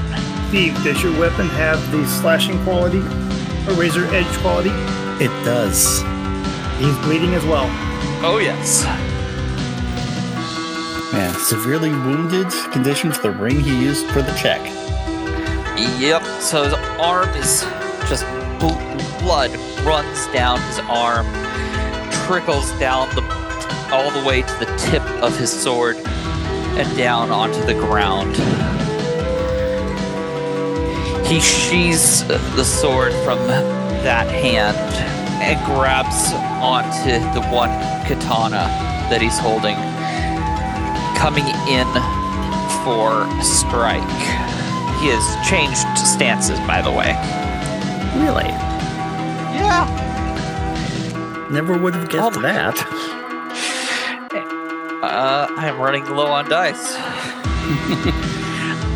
Steve, 0.49 0.73
does 0.83 1.01
your 1.01 1.17
weapon 1.19 1.47
have 1.49 1.91
the 1.91 2.05
slashing 2.07 2.61
quality 2.63 2.99
or 2.99 3.73
razor 3.75 4.05
edge 4.07 4.27
quality? 4.37 4.71
It 5.23 5.29
does. 5.45 6.01
He's 6.79 6.97
bleeding 7.05 7.33
as 7.35 7.45
well. 7.45 7.67
Oh, 8.23 8.39
yes. 8.41 8.83
Yeah, 11.13 11.31
severely 11.37 11.89
wounded 11.89 12.49
condition 12.71 13.11
for 13.11 13.21
the 13.23 13.31
ring 13.31 13.59
he 13.59 13.81
used 13.81 14.05
for 14.11 14.21
the 14.21 14.33
check. 14.33 14.61
Yep. 15.99 16.23
So 16.41 16.63
his 16.63 16.73
arm 16.99 17.29
is 17.29 17.61
just 18.07 18.25
bl- 18.59 18.77
blood 19.23 19.51
runs 19.83 20.27
down 20.27 20.59
his 20.61 20.79
arm, 20.79 21.25
trickles 22.25 22.71
down 22.79 23.09
the 23.15 23.21
all 23.91 24.09
the 24.11 24.25
way 24.25 24.41
to 24.41 24.53
the 24.59 24.73
tip 24.77 25.03
of 25.21 25.37
his 25.37 25.51
sword 25.51 25.97
and 25.97 26.97
down 26.97 27.29
onto 27.29 27.61
the 27.65 27.73
ground. 27.73 28.35
He 31.27 31.39
sheathes 31.39 32.25
the 32.27 32.63
sword 32.63 33.13
from 33.25 33.37
that 33.47 34.27
hand 34.27 34.77
and 35.41 35.59
grabs 35.65 36.33
onto 36.61 37.19
the 37.33 37.45
one 37.47 37.69
katana 38.05 38.67
that 39.09 39.21
he's 39.21 39.37
holding, 39.37 39.75
coming 41.17 41.47
in 41.67 41.87
for 42.85 43.27
strike. 43.43 44.01
He 45.01 45.09
has 45.09 45.49
changed 45.49 45.97
stances, 45.97 46.59
by 46.61 46.81
the 46.81 46.91
way. 46.91 47.11
Really? 48.23 48.70
Yeah. 49.71 51.47
Never 51.51 51.77
would 51.77 51.93
have 51.95 52.09
guessed 52.09 52.37
Oh. 52.37 52.41
that. 52.41 52.77
Uh, 55.01 55.47
I'm 55.57 55.79
running 55.79 56.05
low 56.11 56.27
on 56.27 56.47
dice. 56.47 56.93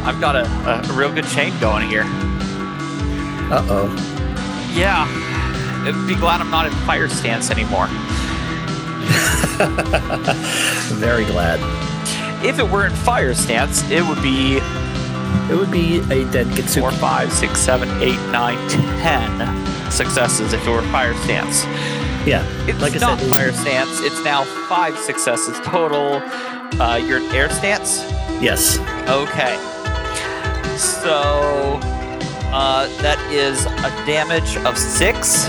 I've 0.06 0.20
got 0.22 0.36
a, 0.36 0.44
a 0.88 0.94
real 0.94 1.12
good 1.12 1.26
chain 1.30 1.52
going 1.60 1.90
here. 1.90 2.04
Uh 2.06 3.66
oh. 3.68 3.90
Yeah. 4.76 5.08
Be 6.08 6.14
glad 6.16 6.42
I'm 6.42 6.52
not 6.52 6.68
in 6.68 6.72
fire 6.86 7.10
stance 7.10 7.50
anymore. 7.50 7.88
Very 11.00 11.26
glad. 11.26 11.60
If 12.46 12.60
it 12.60 12.70
were 12.70 12.86
in 12.86 12.94
fire 12.94 13.34
stance, 13.34 13.82
it 13.90 14.04
would 14.08 14.22
be 14.22 14.58
It 15.52 15.56
would 15.58 15.72
be 15.72 16.02
a 16.12 16.24
dead 16.32 16.46
four, 16.46 16.92
Kitsuki. 16.92 17.00
five, 17.00 17.34
six, 17.34 17.60
seven, 17.60 17.90
eight, 18.04 18.20
nine, 18.30 18.60
ten 18.70 19.40
successes 19.96 20.54
if 20.54 20.66
it 20.68 20.70
were 20.70 20.82
fire 20.92 21.14
stance. 21.24 21.64
Yeah, 22.28 22.44
It's 22.68 22.82
Like 22.82 22.96
I 22.96 23.00
not 23.00 23.20
said, 23.20 23.30
fire 23.36 23.52
stance. 23.54 24.00
It's 24.02 24.24
now 24.24 24.44
five 24.68 24.98
successes 24.98 25.60
total. 25.64 26.22
Uh, 26.82 26.98
your 26.98 27.22
air 27.34 27.50
stance. 27.50 28.02
yes. 28.42 28.80
Okay. 29.08 29.56
So 30.78 31.80
uh, 32.52 32.88
that 33.02 33.20
is 33.32 33.66
a 33.66 33.90
damage 34.06 34.58
of 34.66 34.78
six. 34.78 35.46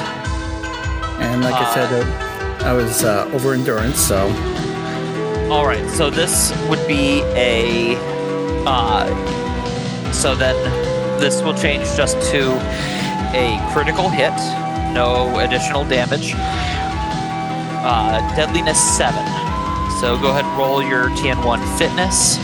And 1.18 1.42
like 1.42 1.54
I 1.54 1.74
said, 1.74 1.90
uh, 1.92 2.64
I 2.64 2.72
was 2.72 3.02
uh, 3.04 3.28
over 3.32 3.54
endurance, 3.54 3.98
so 3.98 4.28
All 5.50 5.66
right. 5.66 5.88
So 5.90 6.10
this 6.10 6.52
would 6.68 6.86
be 6.86 7.22
a. 7.34 7.96
Uh, 8.66 9.06
so 10.12 10.34
then 10.34 10.54
this 11.18 11.42
will 11.42 11.54
change 11.54 11.84
just 11.96 12.20
to 12.32 12.52
a 13.34 13.58
critical 13.72 14.08
hit, 14.08 14.32
no 14.92 15.38
additional 15.38 15.84
damage. 15.84 16.32
Uh, 17.88 18.18
deadliness 18.34 18.80
seven. 18.96 19.24
So 20.00 20.18
go 20.20 20.30
ahead 20.30 20.44
and 20.44 20.58
roll 20.58 20.82
your 20.82 21.08
TN1 21.10 21.60
fitness. 21.78 22.36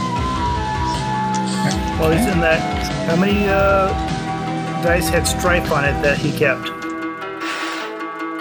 While 1.98 2.11
he's 2.11 2.26
in 2.26 2.40
that, 2.40 2.61
how 3.09 3.16
many 3.16 3.46
uh, 3.48 3.88
dice 4.83 5.09
had 5.09 5.26
stripe 5.26 5.70
on 5.70 5.85
it 5.85 6.00
that 6.02 6.18
he 6.18 6.33
kept? 6.33 6.68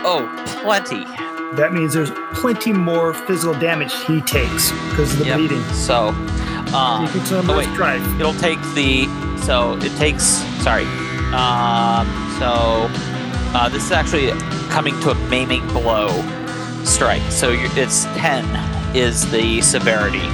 Oh, 0.03 0.27
plenty. 0.63 1.03
That 1.55 1.73
means 1.73 1.93
there's 1.93 2.11
plenty 2.33 2.71
more 2.71 3.13
physical 3.13 3.53
damage 3.59 3.93
he 4.05 4.21
takes 4.21 4.71
because 4.89 5.13
of 5.13 5.19
the 5.19 5.25
Yep. 5.25 5.37
bleeding. 5.37 5.63
So, 5.73 6.07
um, 6.73 7.07
keeps 7.11 7.31
oh, 7.31 7.57
wait. 7.57 7.67
it'll 8.19 8.33
take 8.33 8.59
the 8.73 9.07
so 9.43 9.75
it 9.81 9.95
takes 9.97 10.23
sorry 10.63 10.85
um 11.33 12.07
so 12.41 12.87
uh, 13.53 13.69
this 13.69 13.83
is 13.85 13.91
actually 13.91 14.31
coming 14.71 14.99
to 15.01 15.11
a 15.11 15.15
maiming 15.29 15.65
blow 15.67 16.07
strike 16.83 17.21
so 17.31 17.49
it's 17.53 18.05
10 18.17 18.43
is 18.95 19.29
the 19.29 19.61
severity 19.61 20.25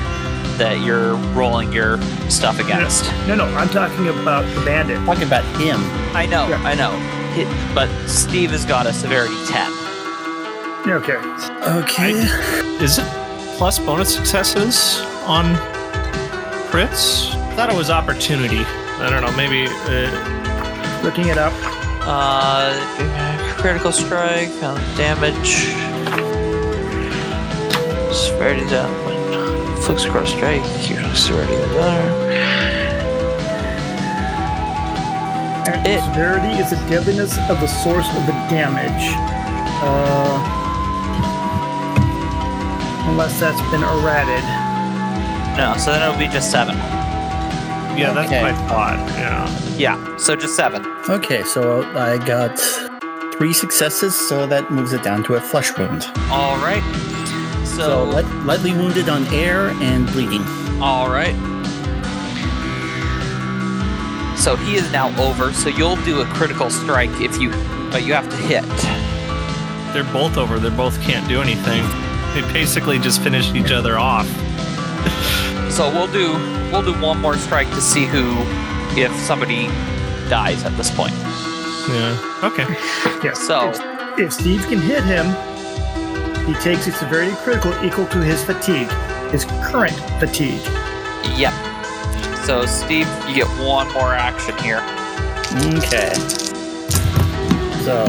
that 0.58 0.80
you're 0.86 1.16
rolling 1.36 1.72
your 1.74 2.00
stuff 2.30 2.60
against 2.60 3.04
No, 3.28 3.36
no, 3.36 3.44
I'm 3.58 3.68
talking 3.70 4.08
about 4.08 4.46
the 4.56 4.64
bandit. 4.64 4.98
talking 5.06 5.24
about 5.24 5.44
him. 5.58 5.80
i 6.16 6.26
know 6.26 6.48
Yeah. 6.48 6.62
i 6.64 6.74
know 6.76 6.94
It- 7.40 7.76
but 7.76 7.90
steve 8.08 8.52
has 8.52 8.66
got 8.66 8.86
a 8.88 8.94
severity 8.94 9.36
10 9.48 9.74
Okay. 10.88 11.18
Okay. 11.82 12.12
Is 12.82 12.98
it 12.98 13.06
plus 13.58 13.78
bonus 13.78 14.16
successes 14.16 15.02
on 15.26 15.56
crits? 16.72 17.34
thought 17.56 17.70
it 17.70 17.76
was 17.76 17.90
opportunity. 17.90 18.60
I 19.02 19.10
don't 19.10 19.22
know. 19.22 19.36
Maybe. 19.36 19.68
Uh, 19.68 21.02
Looking 21.04 21.28
it 21.28 21.38
up. 21.38 21.52
Uh 22.10 22.74
critical 23.58 23.92
strike 23.92 24.50
uh, 24.64 24.76
damage 24.96 25.68
severity 28.16 28.66
down 28.70 28.90
when 29.06 29.18
flicks 29.82 30.06
across 30.06 30.30
strike 30.32 30.64
usually 30.90 31.16
severity 31.16 31.54
is 31.54 31.68
better 31.76 32.28
And 35.68 35.86
It- 35.86 36.02
severity 36.02 36.54
is 36.62 36.70
the 36.70 36.78
deadliness 36.90 37.38
of 37.50 37.60
the 37.60 37.68
source 37.68 38.08
of 38.16 38.26
the 38.26 38.32
damage. 38.50 39.04
Uh, 39.84 40.40
unless 43.10 43.38
that's 43.38 43.60
been 43.70 43.84
errated. 43.84 44.46
No, 45.58 45.76
so 45.78 45.92
then 45.92 46.02
it'll 46.08 46.18
be 46.18 46.30
just 46.30 46.50
seven. 46.52 46.76
Yeah, 47.98 48.14
that's 48.14 48.28
Okay. 48.28 48.42
what 48.42 48.52
I 48.52 48.68
thought. 48.68 48.98
Yeah. 49.18 49.76
Yeah, 49.78 50.18
so 50.18 50.36
just 50.36 50.56
seven. 50.56 50.86
Okay, 51.10 51.44
so 51.44 51.84
I 51.96 52.18
got 52.18 52.58
three 53.38 53.54
successes, 53.54 54.16
so 54.16 54.46
that 54.48 54.72
moves 54.72 54.94
it 54.94 55.04
down 55.04 55.24
to 55.26 55.36
a 55.36 55.42
flesh 55.42 55.76
wound. 55.78 56.06
All 56.32 56.58
right. 56.58 56.84
So, 57.66 57.78
So, 57.78 58.04
light, 58.06 58.26
lightly 58.46 58.72
wounded 58.74 59.08
on 59.10 59.28
air 59.34 59.70
and 59.82 60.08
bleeding. 60.12 60.44
all 60.82 61.10
right. 61.10 61.36
So 64.38 64.56
he 64.56 64.76
is 64.76 64.90
now 64.92 65.10
over. 65.22 65.52
So 65.52 65.70
you'll 65.70 65.98
do 65.98 66.22
a 66.22 66.26
critical 66.26 66.70
strike 66.70 67.10
if 67.20 67.38
you, 67.40 67.50
but 67.92 68.06
you 68.06 68.14
have 68.14 68.30
to 68.30 68.38
hit. 68.38 68.64
They're 69.94 70.12
both 70.14 70.38
over. 70.38 70.58
They 70.60 70.70
both 70.70 71.02
can't 71.02 71.28
do 71.28 71.42
anything. 71.42 71.84
They 72.34 72.42
basically 72.54 72.98
just 73.00 73.22
finished 73.22 73.56
each 73.56 73.72
other 73.72 73.98
off. 73.98 74.28
So 75.70 75.90
we'll 75.92 76.12
do 76.12 76.34
we'll 76.72 76.84
do 76.84 77.00
one 77.02 77.20
more 77.20 77.38
strike 77.38 77.70
to 77.70 77.82
see 77.82 78.06
who, 78.06 78.36
if 79.00 79.14
somebody 79.16 79.68
dies 80.30 80.64
at 80.64 80.76
this 80.78 80.90
point. 80.90 81.14
Yeah. 81.90 82.40
Okay. 82.44 82.66
Yeah. 83.24 83.34
So 83.34 83.70
If, 83.70 84.20
if 84.20 84.34
Steve 84.34 84.62
can 84.68 84.80
hit 84.80 85.04
him, 85.04 85.26
he 86.46 86.54
takes 86.62 86.88
a 86.88 86.92
severity 86.92 87.36
critical 87.38 87.74
equal 87.84 88.08
to 88.08 88.20
his 88.24 88.44
fatigue, 88.44 88.90
his 89.32 89.46
current 89.46 89.96
fatigue. 90.20 90.62
yep. 91.38 91.54
So 92.46 92.66
Steve, 92.66 93.08
you 93.28 93.36
get 93.36 93.48
one 93.66 93.92
more 93.94 94.14
action 94.14 94.58
here. 94.58 94.82
Okay. 95.78 96.14
So, 97.84 98.06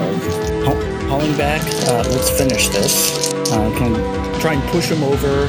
pulling 1.09 1.37
back, 1.37 1.63
uh, 1.89 2.03
let's 2.11 2.31
finish 2.31 2.69
this. 2.69 3.33
Uh, 3.53 3.73
can 3.79 3.95
try 4.41 4.55
and 4.55 4.63
push 4.71 4.91
him 4.91 5.05
over 5.05 5.47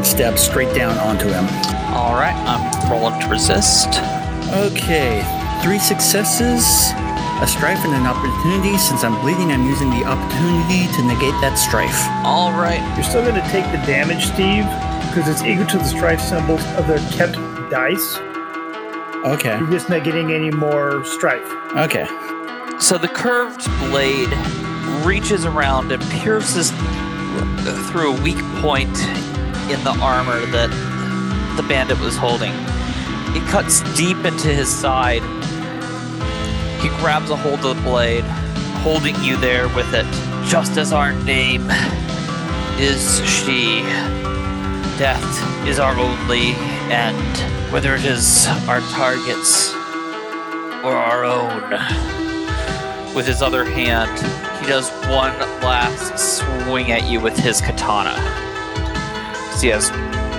and 0.00 0.06
stab 0.06 0.38
straight 0.38 0.74
down 0.74 0.96
onto 0.96 1.26
him. 1.28 1.44
All 1.92 2.14
right, 2.14 2.32
I'm 2.48 2.90
rolling 2.90 3.20
to 3.20 3.28
resist. 3.28 4.00
Okay, 4.48 5.20
three 5.62 5.78
successes, 5.78 6.64
a 7.42 7.46
strife, 7.46 7.84
and 7.84 7.92
an 7.92 8.06
opportunity. 8.06 8.78
Since 8.78 9.04
I'm 9.04 9.20
bleeding, 9.20 9.52
I'm 9.52 9.66
using 9.66 9.90
the 9.90 10.04
opportunity 10.06 10.88
to 10.96 11.02
negate 11.04 11.36
that 11.44 11.56
strife. 11.60 12.00
All 12.24 12.50
right. 12.52 12.80
You're 12.96 13.04
still 13.04 13.20
going 13.20 13.34
to 13.34 13.46
take 13.50 13.66
the 13.66 13.76
damage, 13.84 14.24
Steve, 14.24 14.64
because 15.12 15.28
it's 15.28 15.42
equal 15.42 15.66
to 15.66 15.76
the 15.76 15.84
strife 15.84 16.20
symbols 16.22 16.64
of 16.80 16.86
their 16.86 16.98
kept 17.12 17.34
dice. 17.68 18.16
Okay, 19.28 19.58
You're 19.58 19.70
just 19.70 19.90
not 19.90 20.02
getting 20.02 20.32
any 20.32 20.50
more 20.50 21.04
strife. 21.04 21.44
okay. 21.76 22.06
So 22.80 22.96
the 22.96 23.08
curved 23.08 23.66
blade 23.90 24.32
reaches 25.04 25.44
around 25.44 25.92
and 25.92 26.02
pierces 26.10 26.70
through 27.90 28.16
a 28.16 28.22
weak 28.22 28.38
point 28.62 28.88
in 29.72 29.82
the 29.84 29.96
armor 30.00 30.44
that 30.46 30.68
the 31.56 31.62
bandit 31.62 31.98
was 32.00 32.16
holding. 32.16 32.52
it 33.36 33.48
cuts 33.48 33.82
deep 33.96 34.24
into 34.24 34.48
his 34.48 34.68
side. 34.68 35.22
He 36.80 36.88
grabs 37.00 37.30
a 37.30 37.36
hold 37.36 37.64
of 37.64 37.76
the 37.76 37.82
blade, 37.82 38.24
holding 38.82 39.14
you 39.22 39.36
there 39.36 39.68
with 39.68 39.94
it, 39.94 40.06
just 40.48 40.76
as 40.76 40.92
our 40.92 41.12
name 41.12 41.70
is 42.78 43.24
she. 43.28 43.82
Death 44.98 45.66
is 45.68 45.78
our 45.78 45.96
only 45.96 46.52
end, 46.90 47.72
whether 47.72 47.94
it 47.94 48.04
is 48.04 48.48
our 48.68 48.80
targets 48.92 49.72
or 50.82 50.96
our 50.96 51.24
own. 51.24 51.70
With 53.14 53.26
his 53.26 53.42
other 53.42 53.64
hand, 53.64 54.10
he 54.60 54.66
does 54.66 54.90
one 55.06 55.38
last 55.62 56.18
swing 56.18 56.90
at 56.90 57.08
you 57.08 57.20
with 57.20 57.36
his 57.36 57.60
katana. 57.60 58.49
He 59.60 59.68
has 59.68 59.90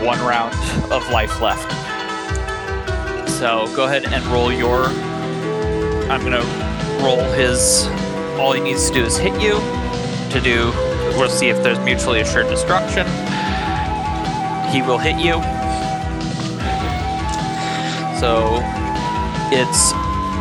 one 0.03 0.19
round 0.21 0.55
of 0.91 1.07
life 1.12 1.41
left. 1.41 1.71
So 3.29 3.67
go 3.75 3.86
ahead 3.86 4.05
and 4.05 4.25
roll 4.27 4.51
your. 4.51 4.86
I'm 6.10 6.23
gonna 6.23 6.41
roll 7.03 7.21
his. 7.34 7.86
All 8.39 8.53
he 8.53 8.62
needs 8.62 8.88
to 8.88 8.93
do 8.95 9.03
is 9.03 9.17
hit 9.17 9.39
you. 9.39 9.60
To 10.31 10.41
do, 10.41 10.71
we'll 11.17 11.29
see 11.29 11.49
if 11.49 11.62
there's 11.62 11.77
mutually 11.79 12.21
assured 12.21 12.47
destruction. 12.47 13.05
He 14.71 14.81
will 14.81 14.97
hit 14.97 15.17
you. 15.17 15.34
So 18.19 18.60
it's 19.51 19.91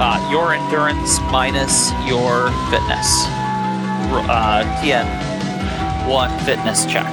uh, 0.00 0.28
your 0.30 0.54
endurance 0.54 1.20
minus 1.30 1.90
your 2.06 2.48
fitness. 2.70 3.26
Uh, 4.26 4.64
TN, 4.80 6.08
one 6.08 6.30
fitness 6.46 6.86
check. 6.86 7.10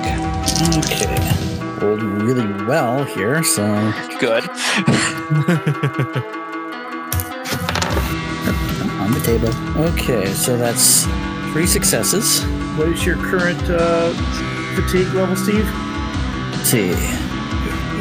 Okay. 0.77 1.46
Rolled 1.81 2.01
really 2.01 2.65
well 2.65 3.03
here, 3.03 3.43
so 3.43 3.63
Good. 4.19 4.43
on 9.07 9.11
the 9.11 9.21
table. 9.23 9.49
Okay, 9.93 10.33
so 10.33 10.57
that's 10.57 11.05
three 11.53 11.67
successes. 11.67 12.43
What 12.77 12.89
is 12.89 13.05
your 13.05 13.15
current 13.17 13.61
uh, 13.69 14.11
fatigue 14.75 15.13
level, 15.13 15.35
Steve? 15.35 15.65
Let's 16.51 16.69
see. 16.69 16.89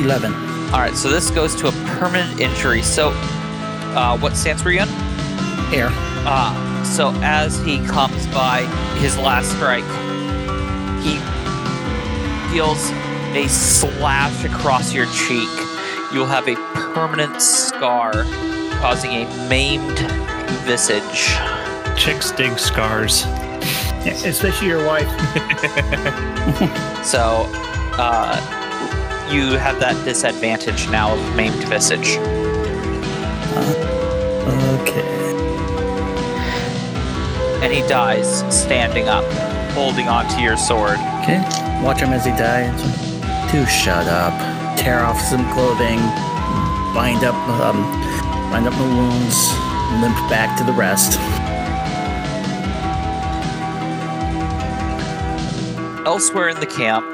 11. 0.03 0.33
All 0.73 0.81
right, 0.81 0.95
so 0.97 1.09
this 1.11 1.31
goes 1.31 1.55
to 1.57 1.69
a 1.69 1.73
permanent 1.99 2.41
injury. 2.41 2.83
So, 2.83 3.11
uh, 3.95 4.19
what 4.19 4.37
stance 4.37 4.65
were 4.65 4.73
you 4.73 4.83
in? 4.83 4.89
Air. 5.73 5.91
Uh, 6.29 6.85
so 6.85 7.13
as 7.23 7.59
he 7.61 7.79
comes 7.87 8.27
by 8.29 8.63
his 8.99 9.17
last 9.19 9.51
strike, 9.53 9.85
he 11.05 11.19
feels 12.53 12.91
a 13.37 13.49
slash 13.49 14.45
across 14.45 14.93
your 14.95 15.07
cheek. 15.07 15.49
You'll 16.13 16.27
have 16.27 16.49
a 16.49 16.55
permanent 16.95 17.43
scar, 17.43 18.25
causing 18.81 19.11
a 19.11 19.49
maimed 19.49 19.99
visage. 20.65 21.37
Chicks 21.99 22.31
dig 22.33 22.59
scars. 22.59 23.25
Especially 24.07 24.69
your 24.69 24.87
wife. 24.87 25.09
So, 27.05 27.45
uh, 27.99 28.37
you 29.31 29.59
have 29.59 29.79
that 29.81 30.05
disadvantage 30.05 30.89
now 30.89 31.15
of 31.15 31.37
maimed 31.37 31.63
visage. 31.65 32.17
Okay. 34.81 35.03
And 37.63 37.73
he 37.73 37.81
dies 37.89 38.45
standing 38.55 39.09
up, 39.09 39.25
holding 39.73 40.09
onto 40.09 40.41
your 40.41 40.57
sword. 40.57 40.99
Okay. 41.23 41.41
Watch 41.83 42.01
him 42.01 42.13
as 42.13 42.25
he 42.25 42.31
dies. 42.33 43.06
To 43.53 43.65
shut 43.67 44.07
up. 44.09 44.35
Tear 44.77 45.01
off 45.05 45.19
some 45.21 45.51
clothing. 45.53 45.99
Bind 46.95 47.25
up, 47.25 47.35
um, 47.49 47.81
bind 48.51 48.67
up 48.67 48.75
the 48.75 48.83
wounds. 48.83 49.51
Limp 50.03 50.17
back 50.29 50.59
to 50.59 50.65
the 50.65 50.73
rest. 50.73 51.19
Elsewhere 56.07 56.49
in 56.49 56.61
the 56.61 56.67
camp, 56.67 57.07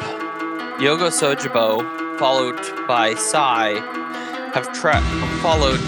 Yogo 0.81 1.11
Sojibo, 1.11 2.19
followed 2.19 2.59
by 2.89 3.15
Sai, 3.15 3.75
have 4.53 4.73
tra- 4.73 5.01
followed 5.43 5.81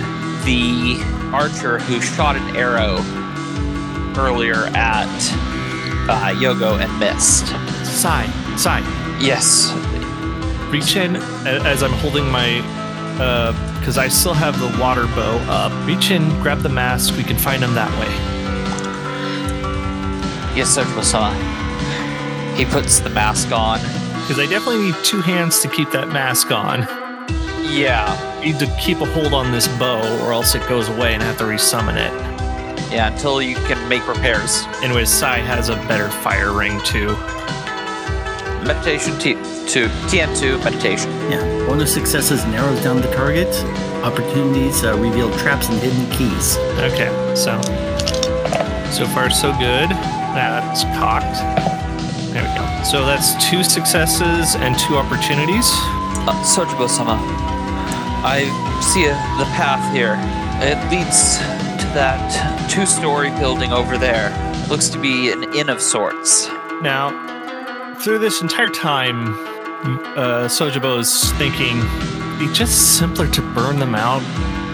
the 0.45 1.01
archer 1.33 1.79
who 1.79 2.01
shot 2.01 2.37
an 2.37 2.57
arrow 2.57 2.99
earlier 4.17 4.67
at 4.75 5.09
uh, 6.09 6.33
Yogo 6.35 6.79
and 6.81 6.99
missed. 7.01 7.49
Sigh, 8.01 8.27
sigh. 8.57 8.81
Yes. 9.21 9.71
Reach 10.75 10.97
in 10.97 11.15
as 11.15 11.85
I'm 11.85 11.93
holding 11.93 12.29
my, 12.33 12.59
uh, 13.23 13.53
because 13.79 13.97
I 13.97 14.09
still 14.09 14.35
have 14.35 14.59
the 14.59 14.77
water 14.83 15.07
bow 15.07 15.39
up. 15.49 15.87
Reach 15.87 16.11
in, 16.11 16.29
grab 16.43 16.63
the 16.63 16.69
mask. 16.69 17.17
We 17.17 17.23
can 17.23 17.37
find 17.37 17.63
him 17.63 17.75
that 17.77 17.93
way. 18.01 18.13
Yes, 20.57 20.77
Sojibo-sama. 20.77 21.33
He 22.57 22.65
puts 22.65 22.99
the 22.99 23.11
mask 23.11 23.53
on. 23.53 23.79
Because 24.23 24.41
I 24.41 24.47
definitely 24.51 24.87
need 24.87 24.97
two 25.05 25.21
hands 25.21 25.61
to 25.61 25.69
keep 25.69 25.93
that 25.93 26.09
mask 26.09 26.51
on. 26.51 26.81
Yeah. 27.71 28.11
need 28.45 28.59
to 28.59 28.67
keep 28.77 29.01
a 29.01 29.05
hold 29.05 29.33
on 29.33 29.53
this 29.53 29.69
bow, 29.79 30.01
or 30.27 30.33
else 30.33 30.57
it 30.57 30.69
goes 30.69 30.89
away 30.89 31.15
and 31.15 31.23
I 31.23 31.27
have 31.27 31.39
to 31.39 31.45
resummon 31.45 31.95
it. 31.95 32.13
Yeah, 32.91 33.13
until 33.13 33.41
you 33.41 33.55
can 33.55 33.89
make 33.89 34.09
repairs. 34.09 34.65
Anyways, 34.83 35.09
Sai 35.09 35.39
has 35.39 35.69
a 35.69 35.77
better 35.87 36.09
fire 36.09 36.53
ring 36.53 36.81
too. 36.81 37.17
Meditation 38.65 39.19
T- 39.19 39.35
to 39.35 39.89
TN2 40.09 40.65
meditation. 40.65 41.11
Yeah. 41.31 41.41
Bonus 41.67 41.93
successes 41.93 42.45
narrows 42.47 42.83
down 42.83 43.01
the 43.01 43.13
target. 43.13 43.49
Opportunities 44.03 44.85
uh, 44.85 44.97
reveal 44.99 45.31
traps 45.39 45.69
and 45.69 45.79
hidden 45.81 46.11
keys. 46.11 46.57
Okay, 46.81 47.09
so 47.35 47.61
so 48.91 49.07
far 49.07 49.29
so 49.29 49.53
good. 49.59 49.91
That's 50.35 50.85
cocked. 50.99 51.37
There 52.33 52.43
we 52.43 52.59
go. 52.59 52.83
So 52.85 53.05
that's 53.05 53.35
two 53.51 53.63
successes 53.63 54.57
and 54.57 54.79
two 54.79 54.97
opportunities. 54.97 55.67
Uh, 56.27 56.33
Sojibo-sama, 56.43 57.19
I 58.25 58.45
see 58.95 59.05
a, 59.05 59.15
the 59.39 59.45
path 59.53 59.95
here. 59.95 60.17
It 60.63 60.79
leads 60.91 61.37
to 61.39 61.87
that 61.95 62.71
two-story 62.71 63.31
building 63.31 63.73
over 63.73 63.99
there. 63.99 64.31
Looks 64.69 64.89
to 64.91 64.99
be 64.99 65.31
an 65.31 65.55
inn 65.55 65.69
of 65.69 65.81
sorts. 65.81 66.49
Now, 66.83 67.34
through 67.99 68.19
this 68.19 68.43
entire 68.43 68.69
time, 68.69 69.35
uh, 70.17 70.49
Sojibo's 70.49 71.33
thinking 71.33 71.79
it'd 71.79 72.39
be 72.39 72.53
just 72.53 72.99
simpler 72.99 73.29
to 73.29 73.43
burn 73.55 73.79
them 73.79 73.95
out, 73.95 74.23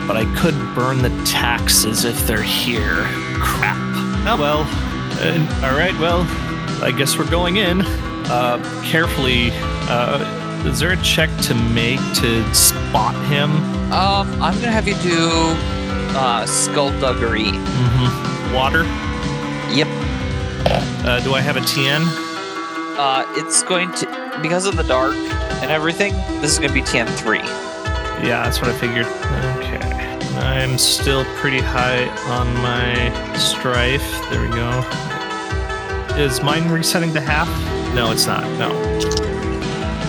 but 0.07 0.17
I 0.17 0.25
could 0.37 0.55
burn 0.75 0.99
the 1.03 1.11
taxes 1.25 2.05
if 2.05 2.27
they're 2.27 2.43
here. 2.43 3.05
Crap. 3.41 3.77
Oh 4.27 4.37
well. 4.39 4.61
Uh, 5.23 5.67
all 5.67 5.77
right. 5.77 5.99
Well, 5.99 6.23
I 6.83 6.93
guess 6.97 7.19
we're 7.19 7.31
going 7.31 7.57
in. 7.57 7.83
Uh, 7.83 8.59
carefully. 8.85 9.51
Uh, 9.53 10.37
is 10.67 10.79
there 10.79 10.93
a 10.93 11.03
check 11.03 11.31
to 11.43 11.55
make 11.55 12.01
to 12.17 12.55
spot 12.55 13.15
him? 13.27 13.51
Um, 13.93 14.31
I'm 14.43 14.55
gonna 14.61 14.71
have 14.71 14.87
you 14.87 14.95
do 14.97 15.29
uh, 16.17 16.47
skullduggery. 16.47 17.45
Mm-hmm. 17.45 18.55
Water. 18.55 18.85
Yep. 19.75 19.89
Uh, 21.07 21.21
do 21.21 21.35
I 21.35 21.41
have 21.41 21.57
a 21.57 21.61
TN? 21.61 22.30
Uh, 23.03 23.25
it's 23.31 23.63
going 23.63 23.91
to 23.95 24.39
because 24.43 24.67
of 24.67 24.77
the 24.77 24.83
dark 24.83 25.15
and 25.63 25.71
everything. 25.71 26.13
This 26.43 26.53
is 26.53 26.59
gonna 26.59 26.75
be 26.75 26.83
TN3. 26.83 27.39
Yeah, 28.23 28.43
that's 28.45 28.61
what 28.61 28.69
I 28.69 28.77
figured. 28.77 29.07
Okay. 29.57 29.81
I'm 30.37 30.77
still 30.77 31.25
pretty 31.37 31.61
high 31.61 32.09
on 32.29 32.53
my 32.57 33.39
strife. 33.39 34.07
There 34.29 34.43
we 34.43 34.49
go. 34.49 34.81
Is 36.23 36.43
mine 36.43 36.71
resetting 36.71 37.15
to 37.15 37.23
half? 37.23 37.49
No, 37.95 38.13
it's 38.13 38.27
not. 38.27 38.43
No. 38.59 38.69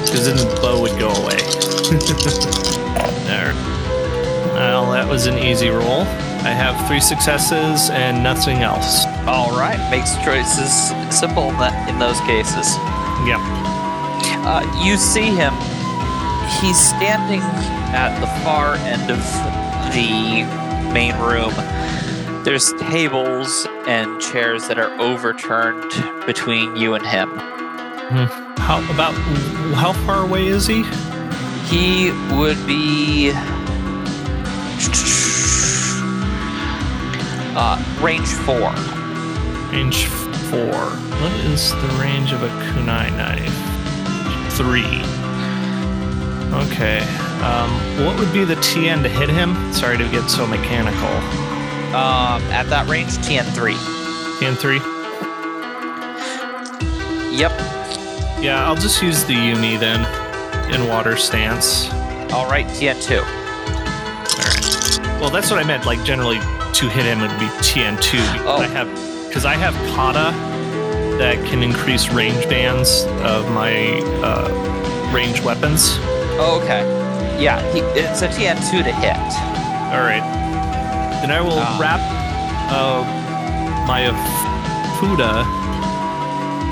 Because 0.01 0.25
then 0.25 0.36
the 0.36 0.60
bow 0.62 0.82
would 0.82 0.99
go 0.99 1.12
away. 1.12 1.38
there. 3.25 3.54
Well, 4.54 4.91
that 4.91 5.08
was 5.08 5.27
an 5.27 5.38
easy 5.38 5.69
roll. 5.69 6.01
I 6.01 6.51
have 6.51 6.89
three 6.89 6.99
successes 6.99 7.89
and 7.89 8.21
nothing 8.21 8.58
else. 8.58 9.06
All 9.27 9.51
right, 9.51 9.77
makes 9.91 10.15
choices 10.25 10.89
simple 11.15 11.49
in, 11.49 11.57
that, 11.57 11.88
in 11.89 11.99
those 11.99 12.19
cases. 12.21 12.75
Yep. 13.27 13.39
Uh, 14.43 14.81
you 14.84 14.97
see 14.97 15.29
him. 15.29 15.53
He's 16.60 16.79
standing 16.79 17.41
at 17.93 18.19
the 18.19 18.27
far 18.43 18.75
end 18.75 19.12
of 19.12 19.21
the 19.93 20.43
main 20.91 21.15
room. 21.17 21.53
There's 22.43 22.73
tables 22.73 23.67
and 23.88 24.19
chairs 24.19 24.67
that 24.67 24.79
are 24.79 24.99
overturned 24.99 25.91
between 26.25 26.75
you 26.75 26.95
and 26.95 27.05
him. 27.05 27.29
How 28.57 28.79
about 28.91 29.13
how 29.75 29.93
far 30.05 30.23
away 30.23 30.47
is 30.47 30.65
he? 30.65 30.84
He 31.67 32.12
would 32.36 32.57
be 32.65 33.31
uh, 37.55 37.77
range 38.01 38.27
four. 38.27 38.73
Range 39.71 40.05
four. 40.49 40.89
What 41.21 41.31
is 41.45 41.71
the 41.71 41.97
range 42.01 42.34
of 42.34 42.43
a 42.43 42.49
kunai 42.49 43.10
knife? 43.15 43.55
Three. 44.53 44.99
Okay. 46.65 46.99
Um, 47.41 47.71
what 48.05 48.19
would 48.19 48.31
be 48.34 48.43
the 48.43 48.55
TN 48.55 49.01
to 49.03 49.10
hit 49.10 49.29
him? 49.29 49.55
Sorry 49.73 49.97
to 49.97 50.03
get 50.10 50.29
so 50.29 50.45
mechanical. 50.45 51.07
Um, 51.95 52.41
at 52.51 52.63
that 52.69 52.88
range, 52.89 53.12
TN3. 53.19 53.73
TN 54.39 54.57
three. 54.57 54.79
Yep. 57.38 57.51
Yeah, 58.43 58.65
I'll 58.65 58.75
just 58.75 59.01
use 59.01 59.23
the 59.23 59.34
Uni 59.34 59.77
then 59.77 60.01
in 60.73 60.88
water 60.89 61.15
stance. 61.15 61.89
All 62.34 62.49
right, 62.49 62.65
TN2. 62.67 63.19
All 63.21 63.27
right. 64.43 65.21
Well, 65.21 65.29
that's 65.29 65.49
what 65.49 65.60
I 65.60 65.63
meant. 65.63 65.86
Like 65.86 66.03
generally, 66.03 66.39
to 66.39 66.89
hit 66.89 67.05
him 67.05 67.21
would 67.21 67.29
be 67.39 67.45
TN 67.63 68.01
two 68.01 68.17
because 68.17 68.41
Oh. 68.45 68.57
I 68.62 68.67
have 68.67 68.88
because 69.31 69.45
I 69.45 69.55
have 69.55 69.73
Kata 69.95 70.35
that 71.17 71.37
can 71.47 71.63
increase 71.63 72.11
range 72.11 72.43
bands 72.49 73.05
of 73.23 73.49
my 73.51 73.71
uh, 74.21 74.51
ranged 75.15 75.45
weapons. 75.45 75.95
Oh, 76.35 76.59
okay. 76.61 76.83
Yeah, 77.41 77.61
he, 77.71 77.79
it's 77.97 78.23
a 78.23 78.27
TN2 78.27 78.83
to 78.83 78.91
hit. 78.91 79.15
All 79.95 80.03
right. 80.03 80.19
Then 81.23 81.31
I 81.31 81.39
will 81.39 81.63
Ah. 81.63 81.77
wrap 81.79 82.01
uh, 82.75 83.07
my 83.87 84.11
Fuda, 84.99 85.47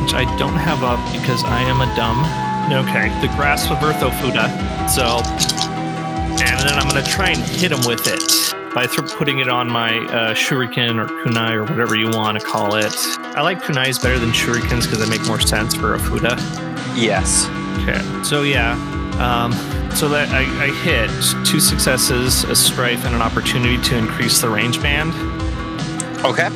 which 0.03 0.13
I 0.13 0.25
don't 0.37 0.59
have 0.59 0.83
up 0.83 0.99
because 1.15 1.45
I 1.45 1.61
am 1.63 1.79
a 1.79 1.87
dumb. 1.95 2.19
Okay, 2.89 3.07
the 3.25 3.31
grasp 3.37 3.71
of 3.71 3.77
Eartho 3.77 4.11
Fuda. 4.19 4.51
So, 4.91 5.23
and 6.43 6.59
then 6.67 6.75
I'm 6.77 6.89
gonna 6.89 7.07
try 7.07 7.29
and 7.29 7.39
hit 7.39 7.71
him 7.71 7.87
with 7.87 8.05
it 8.05 8.58
by 8.73 8.85
th- 8.85 9.11
putting 9.13 9.39
it 9.39 9.49
on 9.49 9.69
my 9.69 9.97
uh, 9.97 10.33
shuriken 10.33 10.99
or 11.03 11.07
kunai 11.23 11.53
or 11.53 11.63
whatever 11.63 11.95
you 11.95 12.09
want 12.09 12.39
to 12.39 12.45
call 12.45 12.75
it. 12.75 12.93
I 13.19 13.41
like 13.41 13.61
kunais 13.61 14.01
better 14.01 14.19
than 14.19 14.29
shurikens 14.29 14.83
because 14.83 14.99
they 14.99 15.09
make 15.09 15.25
more 15.27 15.39
sense 15.39 15.75
for 15.75 15.95
a 15.95 15.99
Fuda. 15.99 16.35
Yes. 16.95 17.47
Okay. 17.81 18.01
So 18.23 18.43
yeah. 18.43 18.73
Um, 19.19 19.51
so 19.95 20.07
that 20.09 20.29
I, 20.29 20.41
I 20.63 20.67
hit 20.83 21.09
two 21.45 21.59
successes, 21.59 22.43
a 22.45 22.55
strife, 22.55 23.03
and 23.05 23.15
an 23.15 23.21
opportunity 23.21 23.81
to 23.89 23.97
increase 23.97 24.39
the 24.39 24.47
range 24.47 24.81
band, 24.81 25.11
Okay. 26.23 26.47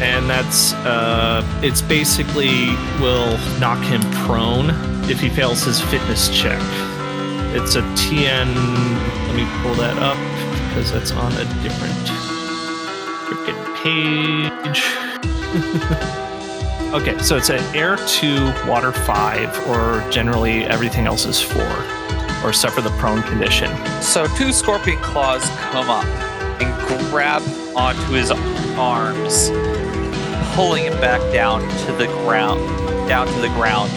and 0.00 0.30
that's 0.30 0.72
uh, 0.74 1.42
it's 1.62 1.82
basically 1.82 2.68
will 3.00 3.36
knock 3.58 3.82
him 3.84 4.00
prone 4.24 4.70
if 5.10 5.20
he 5.20 5.28
fails 5.28 5.62
his 5.64 5.80
fitness 5.80 6.28
check. 6.28 6.60
It's 7.54 7.74
a 7.74 7.82
TN. 7.82 8.54
Let 9.26 9.36
me 9.36 9.44
pull 9.62 9.74
that 9.74 9.98
up 9.98 10.16
because 10.76 10.92
that's 10.92 11.12
on 11.12 11.32
a 11.32 11.44
different 11.62 11.94
freaking 13.24 13.56
page. 13.76 14.84
okay, 16.92 17.16
so 17.22 17.38
it's 17.38 17.48
an 17.48 17.62
air 17.74 17.96
two, 18.06 18.52
water 18.68 18.92
five, 18.92 19.58
or 19.68 20.06
generally 20.10 20.64
everything 20.64 21.06
else 21.06 21.24
is 21.24 21.40
four, 21.40 21.66
or 22.44 22.52
suffer 22.52 22.82
the 22.82 22.94
prone 22.98 23.22
condition. 23.22 23.74
So 24.02 24.26
two 24.36 24.52
scorpion 24.52 24.98
claws 24.98 25.48
come 25.70 25.88
up 25.88 26.04
and 26.60 27.10
grab 27.10 27.40
onto 27.74 28.12
his 28.12 28.30
arms, 28.30 29.48
pulling 30.54 30.84
him 30.84 31.00
back 31.00 31.22
down 31.32 31.62
to 31.86 31.92
the 31.92 32.06
ground, 32.06 32.60
down 33.08 33.26
to 33.26 33.40
the 33.40 33.48
ground 33.48 33.90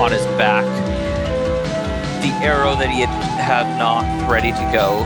on 0.00 0.12
his 0.12 0.24
back. 0.38 0.64
The 2.22 2.32
arrow 2.42 2.74
that 2.76 2.88
he 2.88 3.00
had 3.00 3.10
had 3.38 3.78
knocked 3.78 4.30
ready 4.30 4.52
to 4.52 4.70
go 4.72 5.04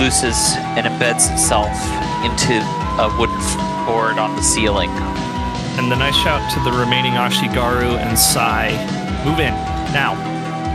looses 0.00 0.54
and 0.76 0.86
embeds 0.86 1.30
itself 1.32 1.70
into 2.24 2.56
a 2.98 3.08
wooden 3.18 3.36
board 3.86 4.18
on 4.18 4.34
the 4.34 4.42
ceiling. 4.42 4.90
And 5.78 5.92
then 5.92 6.02
I 6.02 6.10
shout 6.10 6.50
to 6.54 6.60
the 6.64 6.72
remaining 6.72 7.12
Ashigaru 7.12 7.98
and 7.98 8.18
Sai, 8.18 8.70
move 9.24 9.38
in, 9.40 9.54
now. 9.92 10.14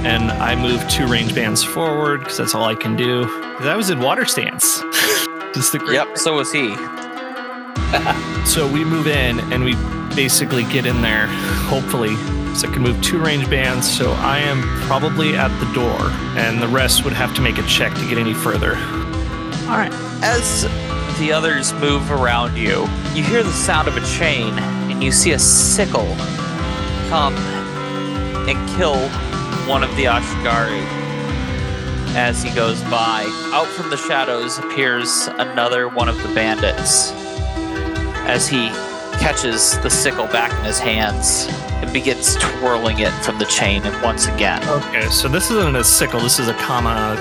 And 0.05 0.31
I 0.31 0.55
move 0.55 0.87
two 0.87 1.07
range 1.07 1.33
bands 1.33 1.63
forward 1.63 2.19
because 2.21 2.37
that's 2.37 2.53
all 2.55 2.65
I 2.65 2.75
can 2.75 2.95
do. 2.95 3.25
'Cause 3.57 3.65
I 3.67 3.75
was 3.75 3.89
in 3.89 3.99
water 3.99 4.25
stance. 4.25 4.79
Just 5.53 5.71
the 5.71 5.79
great 5.79 5.93
Yep, 5.95 6.17
so 6.17 6.35
was 6.35 6.51
he. 6.51 6.75
So 8.45 8.67
we 8.71 8.85
move 8.85 9.07
in 9.07 9.39
and 9.51 9.63
we 9.63 9.73
basically 10.15 10.63
get 10.65 10.85
in 10.85 11.01
there, 11.01 11.25
hopefully. 11.67 12.15
So 12.55 12.69
I 12.69 12.71
can 12.73 12.83
move 12.83 13.01
two 13.01 13.17
range 13.17 13.49
bands. 13.49 13.91
So 13.91 14.11
I 14.11 14.37
am 14.37 14.61
probably 14.81 15.35
at 15.35 15.49
the 15.59 15.65
door, 15.73 15.97
and 16.37 16.61
the 16.61 16.67
rest 16.67 17.03
would 17.03 17.13
have 17.13 17.33
to 17.35 17.41
make 17.41 17.57
a 17.57 17.63
check 17.63 17.93
to 17.95 18.07
get 18.07 18.19
any 18.19 18.33
further. 18.35 18.77
All 19.67 19.77
right. 19.77 19.91
As 20.21 20.63
the 21.17 21.31
others 21.31 21.73
move 21.73 22.11
around 22.11 22.55
you, 22.55 22.87
you 23.15 23.23
hear 23.23 23.41
the 23.41 23.51
sound 23.51 23.87
of 23.87 23.97
a 23.97 24.05
chain, 24.05 24.53
and 24.59 25.03
you 25.03 25.11
see 25.11 25.31
a 25.31 25.39
sickle 25.39 26.15
come 27.09 27.35
and 28.47 28.69
kill 28.77 28.95
one 29.67 29.83
of 29.83 29.89
the 29.95 30.03
Ashigaru. 30.03 30.85
As 32.15 32.43
he 32.43 32.53
goes 32.53 32.79
by, 32.83 33.25
out 33.53 33.65
from 33.67 33.89
the 33.89 33.97
shadows 33.97 34.59
appears 34.59 35.27
another 35.39 35.89
one 35.89 36.09
of 36.09 36.21
the 36.21 36.33
bandits. 36.35 37.11
As 38.27 38.47
he 38.47 38.69
catches 39.17 39.79
the 39.79 39.89
sickle 39.89 40.27
back 40.27 40.51
in 40.59 40.65
his 40.65 40.77
hands 40.77 41.47
and 41.81 41.91
begins 41.91 42.35
twirling 42.35 42.99
it 42.99 43.11
from 43.23 43.39
the 43.39 43.45
chain, 43.45 43.81
and 43.83 44.01
once 44.03 44.27
again, 44.27 44.61
Okay, 44.69 45.07
so 45.09 45.27
this 45.27 45.49
isn't 45.49 45.75
a 45.75 45.83
sickle, 45.83 46.19
this 46.19 46.39
is 46.39 46.49
a 46.49 46.53
kama. 46.53 47.17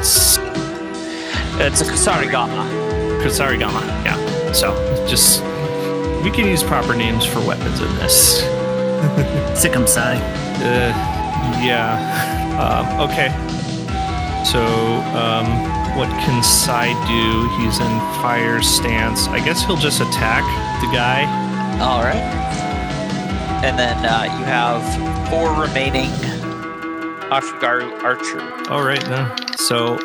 It's 1.61 1.81
it's 1.81 1.89
a 1.89 1.93
Kusarigama. 1.93 3.23
Kusarigama. 3.23 3.83
Yeah. 4.05 4.53
So 4.53 4.75
just. 5.07 5.43
We 6.25 6.31
can 6.31 6.47
use 6.47 6.63
proper 6.63 6.95
names 6.95 7.27
for 7.27 7.41
weapons 7.47 7.81
in 7.83 7.95
this. 7.97 8.41
Sikkim 9.61 9.87
Sai. 9.87 10.17
Uh, 10.57 10.93
yeah. 11.63 11.99
Um, 12.59 13.09
okay. 13.11 13.29
So, 14.45 14.65
um, 15.17 15.47
what 15.99 16.09
can 16.25 16.43
Sai 16.43 16.93
do? 17.07 17.63
He's 17.63 17.79
in 17.79 17.99
fire 18.23 18.63
stance. 18.63 19.29
I 19.29 19.45
guess 19.45 19.65
he'll 19.65 19.77
just 19.77 20.01
attack 20.01 20.45
the 20.81 20.87
guy. 20.97 21.25
All 21.81 22.03
right. 22.03 22.17
And 23.63 23.79
then 23.79 23.97
uh, 24.05 24.25
you 24.25 24.45
have 24.45 24.83
four 25.29 25.53
remaining 25.61 26.11
Ashigaru 27.31 28.03
archer. 28.03 28.71
All 28.71 28.83
right, 28.83 29.05
then. 29.05 29.57
So, 29.57 29.99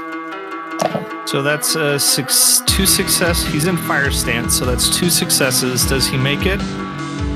so 1.30 1.44
that's 1.44 1.76
uh, 1.76 2.00
six, 2.00 2.63
two 2.65 2.88
success. 2.88 3.46
He's 3.46 3.68
in 3.68 3.78
fire 3.78 4.10
stance, 4.10 4.58
so 4.58 4.65
that's 4.65 4.89
two 4.89 5.12
successes. 5.12 5.86
Does 5.86 6.08
he 6.08 6.18
make 6.18 6.48
it? 6.48 6.60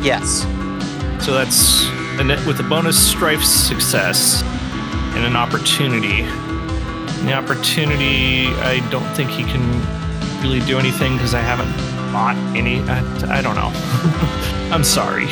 Yes. 0.02 0.42
So 1.24 1.32
that's 1.32 1.86
a 2.20 2.24
net 2.24 2.44
with 2.48 2.60
a 2.60 2.64
bonus 2.64 2.98
strife 2.98 3.44
success 3.44 4.42
and 5.14 5.24
an 5.24 5.36
opportunity. 5.36 6.22
And 6.22 7.28
the 7.28 7.34
opportunity, 7.34 8.48
I 8.48 8.80
don't 8.90 9.08
think 9.14 9.30
he 9.30 9.44
can 9.44 9.62
really 10.42 10.66
do 10.66 10.80
anything 10.80 11.14
because 11.14 11.36
I 11.36 11.42
haven't 11.42 11.72
bought 12.12 12.36
any. 12.58 12.80
I, 12.90 13.38
I 13.38 13.42
don't 13.44 13.54
know. 13.54 13.70
I'm 14.76 14.84
sorry. 14.84 15.28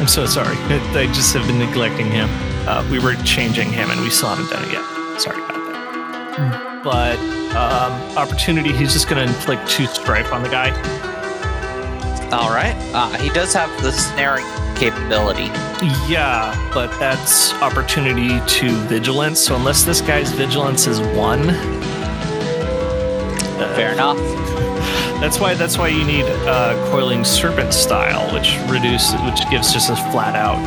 I'm 0.00 0.08
so 0.08 0.26
sorry. 0.26 0.56
I 0.98 1.06
just 1.14 1.32
have 1.34 1.46
been 1.46 1.60
neglecting 1.60 2.10
him. 2.10 2.28
Uh, 2.66 2.84
we 2.90 2.98
were 2.98 3.14
changing 3.22 3.70
him 3.70 3.88
and 3.92 4.00
we 4.00 4.10
still 4.10 4.30
haven't 4.30 4.50
done 4.50 4.64
it 4.64 4.72
yet. 4.72 5.20
Sorry 5.20 5.40
about 5.40 5.54
that. 6.36 6.69
But 6.82 7.18
um, 7.54 7.92
opportunity, 8.16 8.72
he's 8.72 8.92
just 8.92 9.08
going 9.08 9.24
to 9.24 9.32
inflict 9.32 9.68
two 9.68 9.86
strife 9.86 10.32
on 10.32 10.42
the 10.42 10.48
guy. 10.48 10.70
All 12.30 12.50
right. 12.50 12.74
Uh, 12.94 13.10
he 13.18 13.28
does 13.30 13.52
have 13.52 13.70
the 13.82 13.92
snaring 13.92 14.46
capability. 14.76 15.50
Yeah, 16.08 16.54
but 16.72 16.90
that's 16.98 17.52
opportunity 17.54 18.40
to 18.58 18.70
vigilance. 18.86 19.40
So 19.40 19.56
unless 19.56 19.82
this 19.82 20.00
guy's 20.00 20.32
vigilance 20.32 20.86
is 20.86 21.00
one, 21.16 21.50
uh, 23.60 23.74
Fair 23.76 23.92
enough. 23.92 24.16
That's 25.20 25.38
why 25.38 25.52
that's 25.52 25.76
why 25.76 25.88
you 25.88 26.02
need 26.02 26.24
uh, 26.24 26.72
coiling 26.90 27.26
serpent 27.26 27.74
style, 27.74 28.32
which 28.32 28.56
reduce 28.70 29.12
which 29.20 29.50
gives 29.50 29.70
just 29.70 29.90
a 29.90 29.96
flat 30.10 30.34
out, 30.34 30.64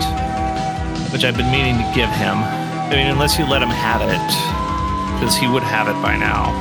which 1.12 1.24
I've 1.24 1.36
been 1.36 1.52
meaning 1.52 1.76
to 1.78 1.92
give 1.96 2.10
him. 2.12 2.38
I 2.38 2.90
mean, 2.92 3.08
unless 3.08 3.40
you 3.40 3.48
let 3.48 3.64
him 3.64 3.70
have 3.70 4.04
it, 4.04 4.63
because 5.24 5.38
he 5.38 5.48
would 5.48 5.64
have 5.64 5.88
it 5.88 5.94
by 6.02 6.18
now. 6.18 6.52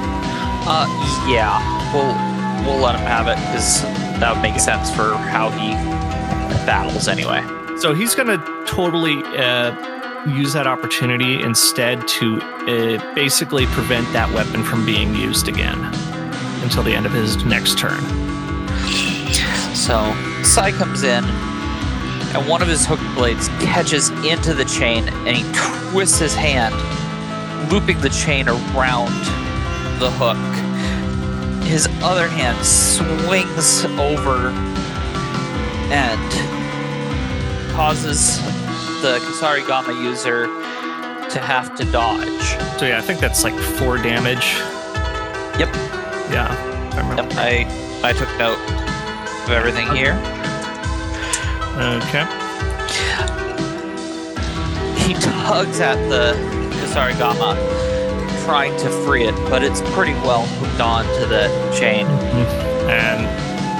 Uh, 0.64 0.87
yeah. 1.29 1.59
We'll 1.92 2.14
we'll 2.64 2.81
let 2.81 2.94
him 2.94 3.05
have 3.05 3.27
it 3.27 3.35
because 3.35 3.83
that 4.20 4.33
would 4.33 4.40
make 4.40 4.61
sense 4.61 4.88
for 4.94 5.14
how 5.14 5.51
he 5.51 5.72
battles 6.64 7.09
anyway. 7.09 7.42
So 7.79 7.92
he's 7.92 8.14
going 8.14 8.29
to 8.29 8.64
totally 8.68 9.20
uh, 9.37 10.27
use 10.29 10.53
that 10.53 10.68
opportunity 10.68 11.42
instead 11.42 12.07
to 12.07 12.40
uh, 12.40 13.14
basically 13.16 13.66
prevent 13.66 14.11
that 14.12 14.33
weapon 14.33 14.62
from 14.62 14.87
being 14.87 15.12
used 15.16 15.48
again 15.48 15.83
until 16.62 16.85
the 16.85 16.94
end 16.94 17.05
of 17.05 17.11
his 17.11 17.44
next 17.44 17.79
turn. 17.79 18.01
So 19.75 20.14
Sai 20.44 20.70
comes 20.70 21.03
in, 21.03 21.25
and 21.25 22.48
one 22.48 22.62
of 22.62 22.68
his 22.68 22.87
hook 22.87 23.01
blades 23.16 23.48
catches 23.59 24.11
into 24.25 24.55
the 24.55 24.64
chain, 24.66 25.09
and 25.27 25.37
he 25.37 25.42
twists 25.90 26.20
his 26.20 26.37
hand, 26.37 26.77
looping 27.73 27.99
the 28.03 28.11
chain 28.11 28.47
around 28.51 29.09
the 29.99 30.11
hook. 30.21 30.37
His 31.65 31.89
other 32.03 32.29
hand 32.29 32.63
swings 32.67 33.87
over 33.99 34.51
and 35.91 36.33
causes 37.73 38.37
the 39.01 39.19
Kusarigama 39.21 40.05
user 40.05 40.49
to 41.31 41.39
have 41.39 41.75
to 41.77 41.85
dodge. 41.87 42.79
So 42.79 42.85
yeah, 42.85 42.99
I 42.99 43.01
think 43.01 43.21
that's 43.21 43.43
like 43.43 43.55
four 43.55 43.97
damage. 43.97 44.53
Yep. 45.59 45.75
Yeah. 46.31 46.49
I 46.93 47.09
remember. 47.09 47.23
Yep, 47.23 47.33
I 47.39 47.65
I 48.05 48.13
took 48.13 48.29
note 48.37 48.59
of 49.45 49.51
everything 49.51 49.89
here. 49.97 50.13
Okay. 51.79 52.27
He 55.07 55.15
tugs 55.15 55.81
at 55.81 55.97
the 56.11 56.62
Kusarigama, 56.83 57.55
trying 58.45 58.77
to 58.79 58.90
free 59.05 59.23
it, 59.23 59.37
but 59.49 59.62
it's 59.62 59.81
pretty 59.92 60.14
well 60.14 60.45
hooked 60.59 60.81
on 60.81 61.05
to 61.21 61.27
the 61.27 61.47
chain. 61.79 62.07
Mm-hmm. 62.07 62.90
And 62.90 63.27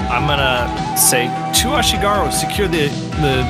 I'm 0.09 0.25
gonna 0.25 0.97
say 0.97 1.25
to 1.27 1.67
Ashigaru, 1.75 2.31
secure 2.31 2.69
the 2.69 2.87
the 3.19 3.43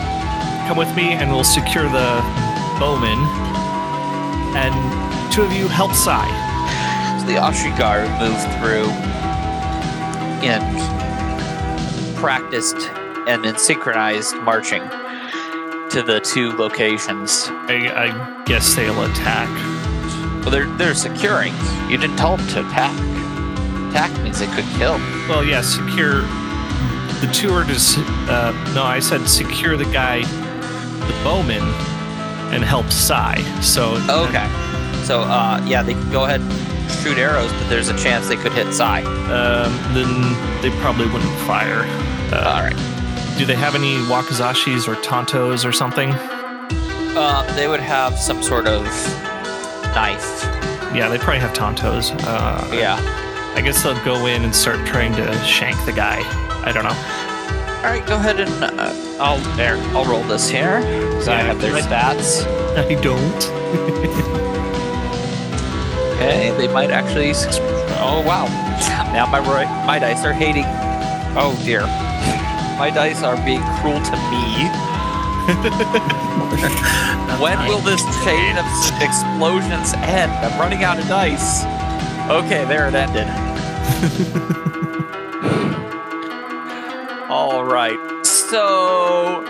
come 0.68 0.76
with 0.76 0.94
me 0.96 1.12
and 1.12 1.30
we'll 1.30 1.44
secure 1.44 1.84
the 1.84 2.20
bowman. 2.80 3.20
And 4.58 5.32
two 5.32 5.44
of 5.44 5.54
you 5.54 5.68
help 5.68 5.94
Sai. 5.94 6.26
So 7.20 7.28
the 7.28 7.34
Ashigaru 7.34 8.10
moved 8.18 8.50
through 8.58 8.90
in 10.42 12.16
practiced 12.16 12.78
and 13.28 13.46
in 13.46 13.56
synchronized 13.58 14.36
marching 14.38 14.82
to 15.94 16.02
the 16.04 16.20
two 16.20 16.52
locations. 16.54 17.46
I, 17.50 17.92
I 18.06 18.44
guess 18.46 18.74
they'll 18.76 19.04
attack. 19.04 19.50
Well, 20.42 20.52
they're 20.52 20.66
they're 20.78 20.94
securing. 20.96 21.54
You 21.90 21.98
didn't 21.98 22.18
tell 22.18 22.36
them 22.38 22.48
to 22.50 22.68
attack. 22.68 22.92
Attack 23.92 24.22
means 24.24 24.40
they 24.40 24.48
could 24.48 24.66
kill. 24.78 24.98
Well, 25.30 25.44
yeah, 25.44 25.62
secure. 25.62 26.22
The 27.22 27.30
two 27.34 27.52
are 27.54 27.64
to. 27.64 27.74
s- 27.74 27.98
Uh, 28.28 28.52
no, 28.74 28.84
I 28.84 29.00
said 29.00 29.28
secure 29.30 29.78
the 29.78 29.86
guy, 29.86 30.22
the 30.24 31.16
bowman, 31.24 31.64
and 32.54 32.64
help 32.64 32.90
Sai. 32.92 33.36
So 33.62 33.94
Okay. 34.10 34.48
So 35.06 35.22
uh, 35.22 35.62
yeah, 35.66 35.84
they 35.84 35.94
can 35.94 36.12
go 36.12 36.26
ahead 36.26 36.42
and 36.42 36.92
shoot 37.04 37.18
arrows, 37.18 37.52
but 37.54 37.70
there's 37.70 37.90
a 37.90 37.98
chance 37.98 38.28
they 38.28 38.36
could 38.38 38.54
hit 38.54 38.74
Sai. 38.74 39.04
um, 39.04 39.72
then 39.94 40.62
they 40.62 40.70
probably 40.82 41.06
wouldn't 41.08 41.38
fire. 41.42 41.84
Uh, 42.34 42.54
All 42.56 42.64
right. 42.64 42.76
Do 43.38 43.46
they 43.46 43.56
have 43.56 43.76
any 43.76 43.96
wakizashis 44.08 44.88
or 44.88 44.96
tantos 45.02 45.68
or 45.68 45.72
something? 45.72 46.12
Um, 47.18 47.46
they 47.56 47.68
would 47.68 47.80
have 47.80 48.18
some 48.18 48.42
sort 48.44 48.68
of 48.68 48.84
knife. 49.96 50.44
Yeah, 50.96 51.10
they 51.10 51.18
probably 51.18 51.40
have 51.40 51.54
tantos. 51.54 52.12
Uh, 52.26 52.74
Yeah. 52.76 52.98
I 53.56 53.62
guess 53.62 53.84
they'll 53.84 54.04
go 54.04 54.26
in 54.28 54.44
and 54.44 54.56
start 54.56 54.86
trying 54.88 55.14
to 55.16 55.32
shank 55.46 55.84
the 55.86 55.92
guy. 55.92 56.22
I 56.66 56.72
don't 56.72 56.84
know. 56.84 56.98
All 57.84 57.90
right, 57.92 58.04
go 58.08 58.16
ahead 58.16 58.40
and 58.40 58.52
uh, 58.64 58.94
I'll 59.20 59.38
there. 59.58 59.78
I'll 59.96 60.06
roll 60.06 60.24
this 60.24 60.50
here 60.50 60.80
because 60.80 61.28
I 61.28 61.38
Yeah, 61.40 61.44
have 61.48 61.62
their 61.62 61.72
good. 61.74 61.84
stats. 61.84 62.46
I 62.90 62.96
don't. 63.02 64.40
Okay, 66.14 66.52
they 66.58 66.68
might 66.72 66.90
actually. 66.90 67.32
Oh 68.00 68.24
wow! 68.26 68.46
Now 69.14 69.26
my 69.26 69.40
my 69.86 70.00
dice 70.00 70.24
are 70.24 70.32
hating. 70.32 70.64
Oh 71.36 71.60
dear, 71.66 71.82
my 72.84 72.90
dice 72.90 73.24
are 73.24 73.38
being 73.46 73.64
cruel 73.80 74.02
to 74.02 74.12
me. 74.12 74.68
when 77.42 77.58
will 77.66 77.80
this 77.80 78.02
chain 78.26 78.58
of 78.58 78.66
explosions 79.02 79.94
end? 79.94 80.34
I'm 80.34 80.60
running 80.60 80.84
out 80.84 81.00
of 81.00 81.08
dice. 81.08 81.64
Okay, 82.30 82.66
there 82.66 82.90
it 82.90 82.94
ended. 82.94 83.26
All 87.30 87.64
right, 87.64 88.26
so 88.26 89.46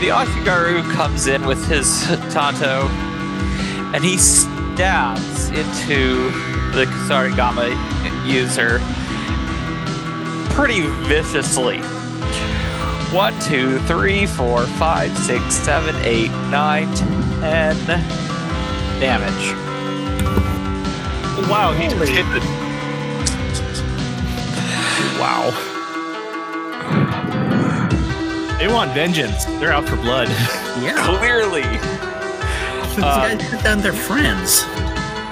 the 0.00 0.08
Ashigaru 0.08 0.82
comes 0.92 1.28
in 1.28 1.46
with 1.46 1.64
his 1.68 2.02
Tanto 2.32 2.88
and 3.94 4.02
he 4.02 4.18
stabs 4.18 5.50
into 5.50 6.32
the 6.72 6.86
Kusarigama 6.86 7.70
user 8.26 8.80
pretty 10.56 10.80
viciously. 11.06 11.78
One, 13.14 13.38
two, 13.40 13.78
three, 13.80 14.26
four, 14.26 14.66
five, 14.66 15.16
six, 15.18 15.54
seven, 15.54 15.94
eight, 16.04 16.30
nine, 16.50 16.92
ten 16.96 17.76
damage. 18.98 19.52
Wow, 21.48 21.72
he 21.72 21.84
Holy. 21.86 22.10
hit 22.10 22.24
the. 22.32 22.40
Wow. 25.20 25.50
They 28.58 28.68
want 28.68 28.92
vengeance. 28.92 29.44
They're 29.44 29.72
out 29.72 29.88
for 29.88 29.96
blood. 29.96 30.28
Yeah. 30.76 31.02
Clearly. 31.18 31.62
These 31.62 33.02
Uh, 33.02 33.28
guys 33.34 33.48
cut 33.48 33.64
down 33.64 33.80
their 33.80 33.94
friends. 33.94 34.62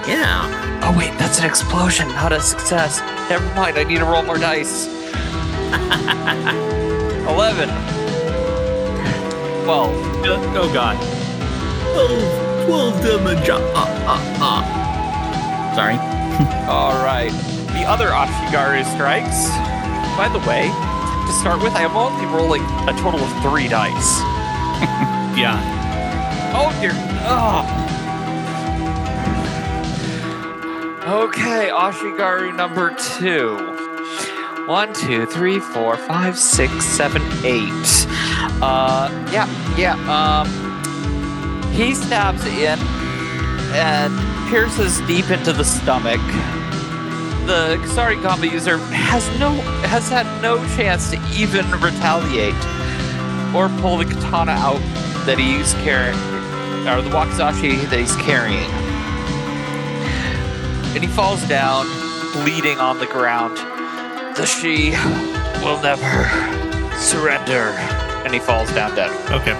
Yeah. 0.09 0.81
Oh 0.83 0.95
wait, 0.97 1.11
that's 1.19 1.39
an 1.39 1.45
explosion, 1.45 2.09
not 2.09 2.33
a 2.33 2.41
success. 2.41 3.01
Never 3.29 3.45
mind, 3.55 3.77
I 3.77 3.85
need 3.85 3.99
to 3.99 4.07
roll 4.07 4.23
more 4.23 4.39
dice. 4.39 4.87
Eleven. 7.29 7.69
Twelve. 9.65 9.95
oh 10.57 10.71
god. 10.73 10.97
12, 11.95 12.67
12 12.67 13.03
damage. 13.03 13.49
Ah, 13.51 14.05
ah, 14.07 14.21
ah. 14.41 15.75
Sorry. 15.75 15.95
All 16.69 16.95
right. 17.05 17.33
The 17.73 17.85
other 17.85 18.09
Ashigaru 18.09 18.85
strikes. 18.95 19.49
By 20.17 20.29
the 20.29 20.39
way, 20.49 20.69
to 21.27 21.33
start 21.41 21.63
with, 21.63 21.73
I 21.75 21.83
am 21.83 21.97
only 21.97 22.27
rolling 22.27 22.63
a 22.89 22.93
total 23.01 23.21
of 23.21 23.43
three 23.43 23.69
dice. 23.69 24.21
Yeah. 25.35 25.59
Oh 26.55 26.71
dear. 26.81 26.93
Oh. 27.27 27.67
Okay, 31.25 31.71
Ashigaru 31.71 32.55
number 32.55 32.95
two. 32.95 33.74
One, 34.67 34.95
two, 34.95 35.27
three, 35.27 35.61
four, 35.61 35.99
five, 35.99 36.39
six, 36.39 36.87
seven, 36.87 37.21
eight. 37.45 38.07
Uh, 38.63 39.11
yeah, 39.31 39.47
yeah. 39.77 39.93
Um, 40.09 40.49
he 41.75 41.95
stabs 41.95 42.47
in 42.47 42.79
and 43.75 44.49
pierces 44.49 45.03
deep 45.03 45.31
into 45.31 45.53
the 45.53 45.65
stomach. 45.65 46.21
The 47.45 47.77
Kusarigama 47.83 48.51
user 48.51 48.79
has 48.79 49.29
no 49.39 49.51
has 49.91 50.09
had 50.09 50.27
no 50.41 50.57
chance 50.77 51.11
to 51.11 51.19
even 51.35 51.71
retaliate 51.73 52.55
or 53.55 53.69
pull 53.83 53.99
the 53.99 54.07
katana 54.07 54.53
out 54.53 54.81
that 55.27 55.37
he's 55.39 55.75
carrying, 55.85 56.17
or 56.89 57.03
the 57.03 57.11
wakizashi 57.11 57.83
that 57.91 57.99
he's 57.99 58.17
carrying. 58.17 58.71
And 60.95 61.05
he 61.05 61.11
falls 61.11 61.47
down, 61.49 61.85
bleeding 62.33 62.79
on 62.79 62.99
the 62.99 63.07
ground. 63.07 63.59
The 64.37 64.47
she 64.47 64.91
will 65.65 65.81
never 65.81 66.29
surrender. 66.97 67.71
And 68.25 68.35
he 68.35 68.41
falls 68.41 68.73
down 68.73 68.97
dead. 68.97 69.11
Okay. 69.31 69.55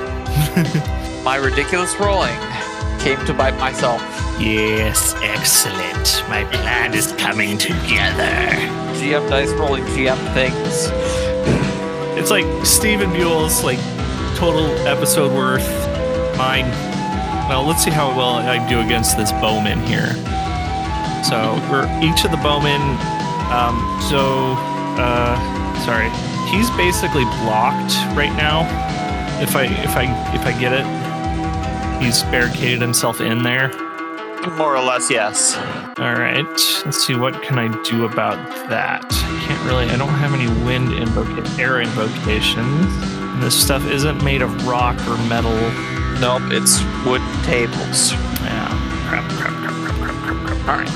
My 1.25 1.37
ridiculous 1.37 1.95
rolling 2.01 2.37
came 2.99 3.25
to 3.27 3.33
bite 3.33 3.57
myself. 3.59 4.01
Yes, 4.41 5.15
excellent. 5.23 6.29
My 6.29 6.43
plan 6.51 6.93
is 6.93 7.13
coming 7.13 7.57
together. 7.57 8.51
GM 8.99 9.29
dice 9.31 9.53
rolling 9.53 9.85
GM 9.85 10.19
things. 10.35 10.89
It's 12.19 12.33
like 12.33 12.67
Steven 12.67 13.11
Buell's 13.13 13.63
like 13.63 13.79
total 14.35 14.67
episode 14.89 15.33
worth. 15.33 15.69
Mine. 16.37 16.69
Well, 17.49 17.65
let's 17.65 17.85
see 17.85 17.91
how 17.91 18.09
well 18.17 18.37
I 18.37 18.69
do 18.69 18.81
against 18.81 19.17
this 19.17 19.31
bowman 19.33 19.79
here. 19.85 20.15
So 21.23 21.55
we're 21.71 21.87
each 22.03 22.25
of 22.25 22.33
the 22.33 22.41
bowmen. 22.43 22.81
Um, 23.55 23.79
so, 24.11 24.55
uh, 24.99 25.39
sorry, 25.85 26.11
he's 26.51 26.69
basically 26.71 27.23
blocked 27.45 27.95
right 28.17 28.35
now. 28.37 28.63
If 29.41 29.55
I 29.55 29.65
if 29.65 29.97
I 29.97 30.35
if 30.35 30.45
I 30.45 30.59
get 30.59 30.73
it, 30.73 32.03
he's 32.03 32.23
barricaded 32.25 32.81
himself 32.81 33.21
in 33.21 33.45
there. 33.45 33.69
More 34.59 34.77
or 34.77 34.83
less, 34.83 35.09
yes. 35.09 35.57
All 35.99 36.15
right. 36.15 36.45
Let's 36.85 37.07
see. 37.07 37.15
What 37.15 37.43
can 37.43 37.59
I 37.59 37.69
do 37.83 38.05
about 38.05 38.37
that? 38.69 39.05
I 39.05 39.45
can't 39.47 39.65
really. 39.65 39.85
I 39.89 39.97
don't 39.97 40.09
have 40.09 40.35
any 40.35 40.49
wind 40.65 40.89
invoca- 40.89 41.59
air 41.59 41.81
invocations. 41.81 42.87
And 43.35 43.43
this 43.43 43.55
stuff 43.55 43.87
isn't 43.87 44.23
made 44.23 44.43
of 44.43 44.67
rock 44.67 44.97
or 45.07 45.17
metal. 45.29 45.57
Nope, 46.21 46.43
it's 46.53 46.83
wood 47.07 47.23
tables. 47.45 48.13
Yeah. 48.43 48.69
Crap. 49.09 49.31
Crap. 49.31 49.53
Crap. 49.53 49.75
Crap. 49.75 49.97
Crap. 50.01 50.17
Crap. 50.23 50.47
crap. 50.47 50.69
Alright. 50.69 50.89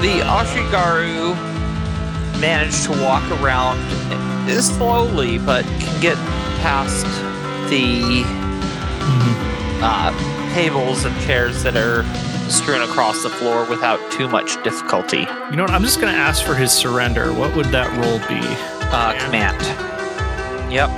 The 0.00 0.20
Ashigaru 0.20 1.57
managed 2.40 2.84
to 2.84 2.92
walk 3.02 3.22
around 3.40 3.78
slowly, 4.62 5.38
but 5.38 5.64
can 5.80 6.00
get 6.00 6.16
past 6.62 7.04
the 7.68 8.22
Mhm. 8.24 9.82
uh, 9.82 10.54
tables 10.54 11.04
and 11.04 11.14
chairs 11.22 11.62
that 11.62 11.76
are 11.76 12.04
strewn 12.48 12.80
across 12.82 13.22
the 13.22 13.28
floor 13.28 13.64
without 13.64 14.00
too 14.10 14.26
much 14.28 14.60
difficulty. 14.62 15.28
You 15.50 15.56
know 15.56 15.64
what? 15.64 15.72
I'm 15.72 15.82
just 15.84 16.00
gonna 16.00 16.12
ask 16.16 16.42
for 16.44 16.54
his 16.54 16.72
surrender. 16.72 17.32
What 17.32 17.54
would 17.54 17.66
that 17.66 17.90
roll 17.98 18.18
be? 18.20 18.40
Uh, 18.90 19.12
command. 19.24 19.60
Yep. 20.72 20.88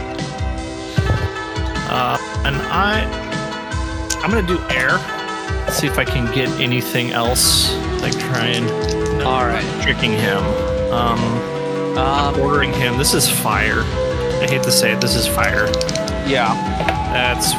Uh, 1.90 2.16
and 2.44 2.54
I, 2.70 3.02
I'm 4.22 4.30
gonna 4.30 4.46
do 4.46 4.60
air 4.70 4.98
see 5.72 5.86
if 5.86 5.98
I 5.98 6.04
can 6.04 6.32
get 6.32 6.48
anything 6.60 7.10
else. 7.12 7.72
Like 8.00 8.16
try 8.18 8.46
and 8.46 9.22
All 9.22 9.44
right. 9.44 9.64
tricking 9.82 10.12
him. 10.12 10.42
Um, 10.92 11.18
Um, 11.98 12.38
ordering 12.40 12.72
him. 12.72 12.96
This 12.98 13.14
is 13.14 13.28
fire. 13.28 13.82
I 14.42 14.46
hate 14.48 14.62
to 14.62 14.70
say 14.72 14.92
it. 14.92 15.00
This 15.00 15.16
is 15.16 15.26
fire. 15.26 15.66
yeah. 16.26 16.54
That's. 17.12 17.52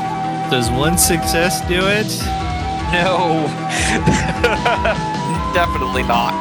Does 0.49 0.69
one 0.71 0.97
success 0.97 1.61
do 1.67 1.85
it? 1.87 2.07
No. 2.91 3.47
Definitely 5.53 6.03
not. 6.03 6.33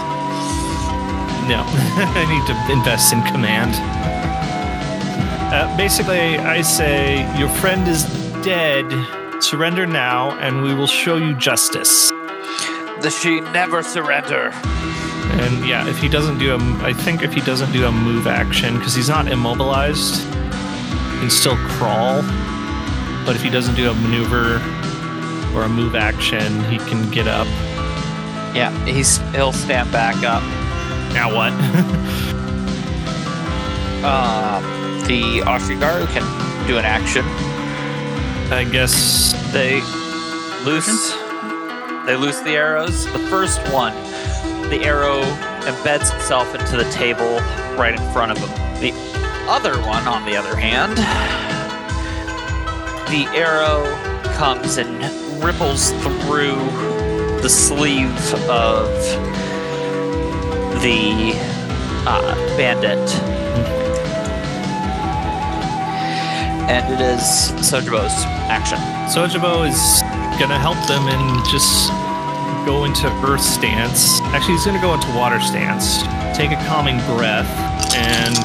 No. 1.49 1.64
I 1.66 2.24
need 2.28 2.47
to 2.47 2.55
invest 2.72 3.12
in 3.12 3.22
command. 3.24 3.74
Uh, 5.53 5.76
basically, 5.76 6.38
I 6.38 6.62
say 6.62 7.26
your 7.38 7.49
friend 7.49 7.88
is 7.88 8.05
dead. 8.45 8.86
Surrender 9.43 9.86
now, 9.86 10.30
and 10.38 10.62
we 10.62 10.74
will 10.74 10.86
show 10.86 11.16
you 11.16 11.34
justice. 11.34 12.11
The 13.01 13.11
she 13.11 13.41
never 13.41 13.82
surrender. 13.82 14.53
And 15.39 15.66
yeah, 15.66 15.89
if 15.89 15.99
he 15.99 16.09
doesn't 16.09 16.39
do 16.39 16.55
a, 16.55 16.59
I 16.83 16.93
think 16.93 17.22
if 17.22 17.33
he 17.33 17.41
doesn't 17.41 17.72
do 17.72 17.87
a 17.87 17.93
move 17.93 18.26
action, 18.26 18.76
because 18.78 18.95
he's 18.95 19.09
not 19.09 19.28
immobilized, 19.28 20.22
he 20.24 21.18
can 21.20 21.31
still 21.31 21.57
crawl. 21.57 22.22
But 23.24 23.37
if 23.37 23.43
he 23.43 23.51
doesn't 23.51 23.74
do 23.74 23.91
a 23.91 23.95
maneuver 23.95 24.57
or 25.55 25.64
a 25.64 25.68
move 25.68 25.95
action, 25.95 26.62
he 26.64 26.78
can 26.78 27.11
get 27.11 27.28
up. 27.28 27.47
Yeah, 28.55 28.70
he's 28.85 29.18
he'll 29.33 29.53
stand 29.53 29.93
back 29.93 30.16
up. 30.24 30.43
Now 31.12 31.35
what? 31.35 31.53
Um, 34.05 34.62
the 35.07 35.41
Ashigaru 35.45 36.07
can 36.09 36.66
do 36.66 36.78
an 36.78 36.85
action. 36.85 37.24
I 38.53 38.64
guess 38.64 39.33
They 39.53 39.81
loose. 40.64 41.12
They 42.07 42.16
loose 42.16 42.41
the 42.41 42.57
arrows. 42.57 43.05
The 43.12 43.18
first 43.31 43.61
one, 43.72 43.93
the 44.71 44.85
arrow 44.85 45.21
embeds 45.62 46.14
itself 46.14 46.55
into 46.55 46.77
the 46.77 46.89
table 46.93 47.41
right 47.77 47.93
in 47.93 48.12
front 48.12 48.31
of 48.31 48.39
him. 48.39 48.81
The 48.81 48.93
other 49.49 49.77
one, 49.83 50.07
on 50.07 50.25
the 50.25 50.37
other 50.37 50.55
hand, 50.55 50.97
the 53.09 53.27
arrow 53.37 53.85
comes 54.35 54.77
and 54.77 55.03
ripples 55.43 55.91
through 56.03 56.55
the 57.43 57.49
sleeve 57.49 58.35
of 58.49 58.87
the 60.83 61.33
uh, 62.07 62.35
bandit. 62.57 63.11
And 66.71 66.95
it 66.95 67.01
is 67.01 67.21
Sojibo's 67.68 68.25
action. 68.49 68.79
Sojibo 69.09 69.68
is 69.68 70.03
gonna 70.39 70.61
help 70.61 70.79
them 70.87 71.09
and 71.09 71.45
just 71.51 71.91
go 72.65 72.85
into 72.85 73.09
earth 73.25 73.41
stance. 73.41 74.21
Actually, 74.33 74.55
he's 74.55 74.67
gonna 74.67 74.81
go 74.81 74.95
into 74.95 75.09
water 75.17 75.41
stance. 75.41 76.03
Take 76.37 76.51
a 76.51 76.57
calming 76.67 76.99
breath 77.17 77.49
and 77.95 78.37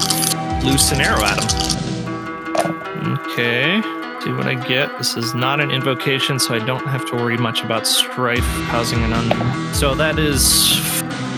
loose 0.63 0.91
an 0.91 1.01
arrow 1.01 1.23
at 1.23 1.41
him. 1.43 3.17
Okay. 3.19 3.81
See 4.21 4.31
what 4.31 4.47
I 4.47 4.55
get. 4.55 4.97
This 4.97 5.17
is 5.17 5.35
not 5.35 5.59
an 5.59 5.69
invocation, 5.69 6.39
so 6.39 6.55
I 6.55 6.59
don't 6.59 6.85
have 6.87 7.05
to 7.11 7.15
worry 7.15 7.37
much 7.37 7.63
about 7.63 7.85
strife 7.85 8.45
causing 8.69 9.03
an 9.03 9.13
un. 9.13 9.73
So 9.73 9.93
that 9.93 10.17
is 10.17 10.77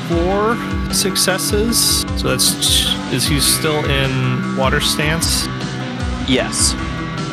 four 0.07 0.55
successes. 0.93 2.01
So 2.17 2.29
that's 2.29 2.53
is 3.11 3.25
he 3.27 3.39
still 3.39 3.83
in 3.85 4.55
water 4.55 4.79
stance? 4.79 5.45
Yes. 6.29 6.75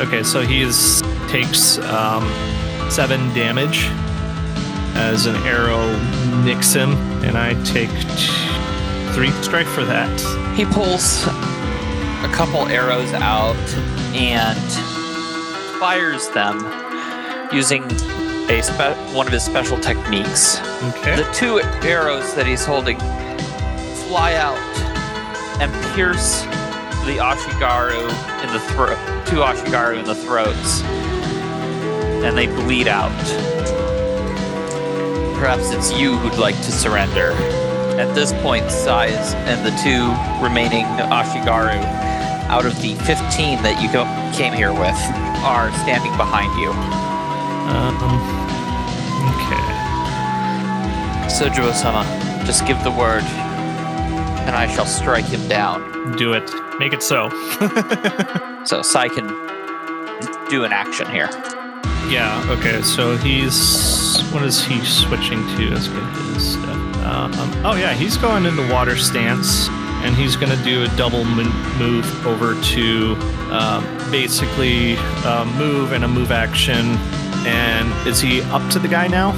Okay, 0.01 0.23
so 0.23 0.41
he 0.41 0.61
is 0.61 1.01
takes 1.29 1.77
um, 1.79 2.27
seven 2.89 3.33
damage 3.33 3.89
as 4.95 5.25
an 5.25 5.35
arrow 5.37 5.85
nicks 6.43 6.73
him, 6.73 6.91
and 7.23 7.37
I 7.37 7.53
take 7.63 7.89
three 9.13 9.31
strike 9.43 9.67
for 9.67 9.83
that. 9.85 10.09
He 10.55 10.65
pulls 10.65 11.25
a 11.27 12.31
couple 12.33 12.67
arrows 12.67 13.11
out 13.13 13.55
and 14.15 14.57
fires 15.79 16.29
them 16.29 16.59
using 17.53 17.83
a 18.49 18.61
spe- 18.61 19.15
one 19.15 19.27
of 19.27 19.33
his 19.33 19.43
special 19.43 19.79
techniques. 19.79 20.59
Okay. 20.95 21.15
The 21.15 21.29
two 21.33 21.59
arrows 21.87 22.33
that 22.35 22.45
he's 22.45 22.65
holding 22.65 22.97
fly 24.07 24.35
out 24.35 24.57
and 25.61 25.71
pierce 25.95 26.41
the 27.05 27.17
Ashigaru 27.17 28.01
in 28.43 28.53
the 28.53 28.59
throat, 28.71 28.97
two 29.27 29.37
Ashigaru 29.37 29.99
in 29.99 30.05
the 30.05 30.15
throats, 30.15 30.81
and 32.23 32.37
they 32.37 32.47
bleed 32.47 32.87
out. 32.87 33.11
Perhaps 35.39 35.71
it's 35.71 35.91
you 35.93 36.17
who'd 36.17 36.39
like 36.39 36.55
to 36.55 36.71
surrender. 36.71 37.31
At 37.99 38.13
this 38.15 38.33
point, 38.41 38.69
Size 38.71 39.33
and 39.45 39.65
the 39.65 39.71
two 39.83 40.09
remaining 40.43 40.85
Ashigaru 41.11 41.83
out 42.49 42.65
of 42.65 42.75
the 42.81 42.95
15 42.95 43.61
that 43.63 43.81
you 43.81 43.89
came 44.37 44.53
here 44.53 44.73
with 44.73 44.99
are 45.43 45.71
standing 45.83 46.15
behind 46.17 46.51
you. 46.59 46.71
Um. 47.71 47.95
Okay. 49.35 49.63
Sojibo-sama, 51.29 52.03
just 52.45 52.65
give 52.65 52.81
the 52.83 52.91
word, 52.91 53.23
and 54.45 54.55
I 54.55 54.67
shall 54.67 54.85
strike 54.85 55.25
him 55.25 55.47
down. 55.47 56.15
Do 56.17 56.33
it. 56.33 56.49
Make 56.79 56.93
it 56.93 57.03
so. 57.03 57.29
So 58.65 58.81
Sai 58.81 59.09
can 59.09 59.27
do 60.49 60.63
an 60.63 60.73
action 60.73 61.07
here. 61.11 61.29
Yeah. 62.09 62.45
Okay. 62.49 62.81
So 62.81 63.17
he's 63.17 64.21
what 64.31 64.43
is 64.43 64.63
he 64.63 64.83
switching 64.83 65.45
to? 65.55 65.69
Let's 65.71 65.87
get 65.87 66.03
his 66.33 66.53
stuff. 66.53 66.75
Um, 67.05 67.31
oh 67.65 67.75
yeah, 67.75 67.93
he's 67.93 68.17
going 68.17 68.45
into 68.45 68.67
water 68.71 68.95
stance, 68.95 69.69
and 70.03 70.15
he's 70.15 70.35
going 70.35 70.55
to 70.55 70.63
do 70.63 70.83
a 70.83 70.87
double 70.97 71.23
mo- 71.23 71.77
move 71.77 72.27
over 72.27 72.59
to 72.59 73.15
um, 73.51 73.85
basically 74.11 74.95
uh, 75.23 75.45
move 75.57 75.91
and 75.93 76.03
a 76.03 76.07
move 76.07 76.31
action. 76.31 76.97
And 77.47 78.07
is 78.07 78.19
he 78.19 78.41
up 78.43 78.67
to 78.71 78.79
the 78.79 78.87
guy 78.87 79.07
now? 79.07 79.33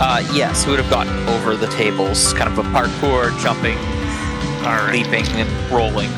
Uh, 0.00 0.26
yes, 0.32 0.64
he 0.64 0.70
would 0.70 0.78
have 0.78 0.90
gotten 0.90 1.12
over 1.28 1.56
the 1.56 1.66
tables, 1.68 2.32
kind 2.32 2.50
of 2.50 2.58
a 2.58 2.68
parkour, 2.70 3.38
jumping, 3.42 3.76
right. 4.62 4.92
leaping, 4.92 5.26
and 5.36 5.70
rolling. 5.70 6.08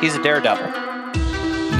He's 0.00 0.16
a 0.16 0.22
daredevil. 0.22 0.81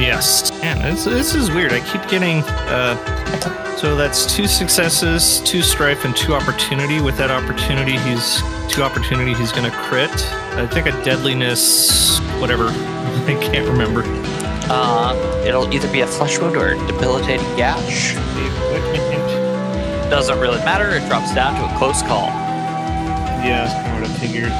Yes. 0.00 0.50
Man, 0.60 0.80
this, 0.80 1.04
this 1.04 1.34
is 1.34 1.50
weird. 1.50 1.72
I 1.72 1.80
keep 1.80 2.08
getting. 2.08 2.42
Uh, 2.68 3.76
so 3.76 3.96
that's 3.96 4.24
two 4.32 4.46
successes, 4.46 5.40
two 5.40 5.62
strife, 5.62 6.04
and 6.04 6.14
two 6.16 6.34
opportunity. 6.34 7.00
With 7.00 7.16
that 7.18 7.30
opportunity, 7.30 7.98
he's 7.98 8.40
two 8.68 8.82
opportunity. 8.82 9.34
He's 9.34 9.52
to 9.52 9.70
crit. 9.70 10.10
I 10.54 10.66
think 10.66 10.86
a 10.86 10.92
deadliness, 11.04 12.18
whatever. 12.40 12.66
I 12.70 13.38
can't 13.40 13.68
remember. 13.68 14.02
Uh, 14.70 15.44
it'll 15.46 15.72
either 15.72 15.90
be 15.92 16.00
a 16.00 16.06
flesh 16.06 16.38
wound 16.38 16.56
or 16.56 16.72
a 16.72 16.86
debilitating 16.86 17.46
gash. 17.56 18.14
Doesn't 20.08 20.38
really 20.40 20.58
matter. 20.58 20.94
It 20.94 21.08
drops 21.08 21.34
down 21.34 21.54
to 21.54 21.74
a 21.74 21.78
close 21.78 22.02
call. 22.02 22.26
Yeah, 23.42 23.64
that's 23.64 23.74
kind 23.74 24.04
of 24.04 24.10
what 24.10 24.10
I 24.10 24.20
figured. 24.20 24.52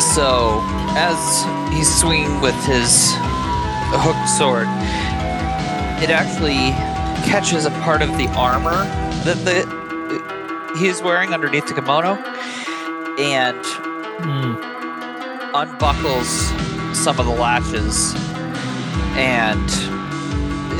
So, 0.00 0.60
as 0.96 1.63
he's 1.74 1.92
swinging 2.00 2.40
with 2.40 2.54
his 2.64 3.12
hooked 3.96 4.28
sword, 4.28 4.66
it 6.02 6.10
actually 6.10 6.72
catches 7.28 7.64
a 7.66 7.70
part 7.82 8.02
of 8.02 8.08
the 8.18 8.26
armor 8.36 8.84
that 9.24 9.36
the 9.44 9.64
wearing 11.02 11.32
underneath 11.32 11.66
the 11.66 11.74
kimono, 11.74 12.16
and 13.18 13.64
Hmm. 14.22 14.54
unbuckles 15.54 16.28
some 16.96 17.18
of 17.18 17.26
the 17.26 17.32
latches, 17.32 18.14
and 19.16 19.70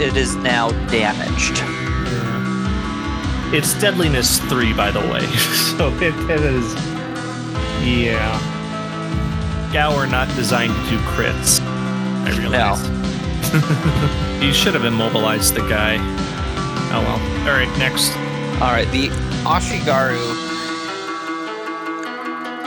it 0.01 0.16
is 0.16 0.34
now 0.36 0.70
damaged. 0.88 1.57
Yeah. 1.59 3.55
It's 3.55 3.74
deadliness 3.80 4.38
three, 4.51 4.72
by 4.72 4.90
the 4.90 5.01
way. 5.01 5.26
so 5.76 5.88
it, 5.99 6.14
it 6.30 6.40
is. 6.40 6.74
Yeah. 7.86 8.53
Gao 9.74 9.92
are 9.96 10.06
not 10.06 10.28
designed 10.36 10.72
to 10.72 10.90
do 10.90 10.98
crits. 10.98 11.58
I 11.60 12.30
realize. 12.38 12.80
you 14.40 14.52
should 14.52 14.72
have 14.72 14.84
immobilized 14.84 15.56
the 15.56 15.62
guy. 15.62 15.96
Oh 16.92 17.02
well. 17.02 17.48
All 17.48 17.58
right, 17.58 17.76
next. 17.76 18.12
All 18.62 18.70
right, 18.70 18.88
the 18.92 19.08
Ashigaru, 19.42 20.14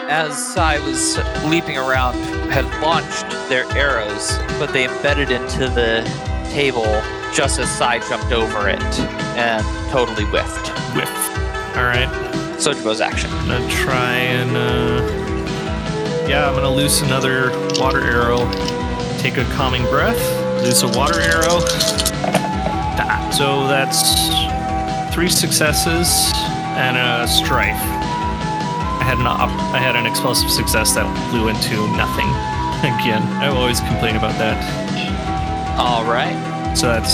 as 0.10 0.54
Sai 0.54 0.80
was 0.80 1.18
leaping 1.46 1.78
around, 1.78 2.16
had 2.52 2.66
launched 2.82 3.30
their 3.48 3.64
arrows, 3.72 4.38
but 4.60 4.74
they 4.74 4.84
embedded 4.84 5.32
into 5.32 5.70
the 5.70 6.04
table 6.52 7.02
just 7.34 7.58
as 7.58 7.72
Sai 7.72 8.00
jumped 8.10 8.34
over 8.34 8.68
it 8.68 9.00
and 9.38 9.66
totally 9.92 10.26
whiffed. 10.26 10.68
Whiff. 10.94 11.38
All 11.78 11.84
right. 11.84 12.10
Sojibo's 12.58 13.00
action. 13.00 13.32
I'm 13.32 13.48
gonna 13.48 13.70
try 13.70 14.12
and. 14.12 14.58
Uh, 14.58 15.17
yeah, 16.28 16.48
I'm 16.48 16.56
gonna 16.56 16.74
loose 16.74 17.02
another 17.02 17.50
water 17.80 18.02
arrow. 18.02 18.40
Take 19.20 19.38
a 19.38 19.44
calming 19.56 19.84
breath. 19.84 20.20
Loose 20.64 20.84
a 20.84 20.88
water 20.98 21.20
arrow. 21.20 21.60
So 23.32 23.68
that's 23.68 24.30
three 25.14 25.30
successes 25.30 26.32
and 26.76 26.98
a 26.98 27.28
strife. 27.28 27.76
I 27.76 29.04
had 29.04 29.20
an 29.20 29.28
op- 29.28 29.74
I 29.74 29.78
had 29.78 29.96
an 29.96 30.06
explosive 30.06 30.50
success 30.50 30.94
that 30.96 31.06
blew 31.30 31.50
into 31.50 31.76
nothing. 31.96 32.28
Again, 32.80 33.22
I 33.38 33.48
always 33.48 33.80
complain 33.82 34.16
about 34.16 34.38
that. 34.40 34.58
All 35.80 36.04
right. 36.06 36.74
So 36.76 36.88
that's 36.88 37.14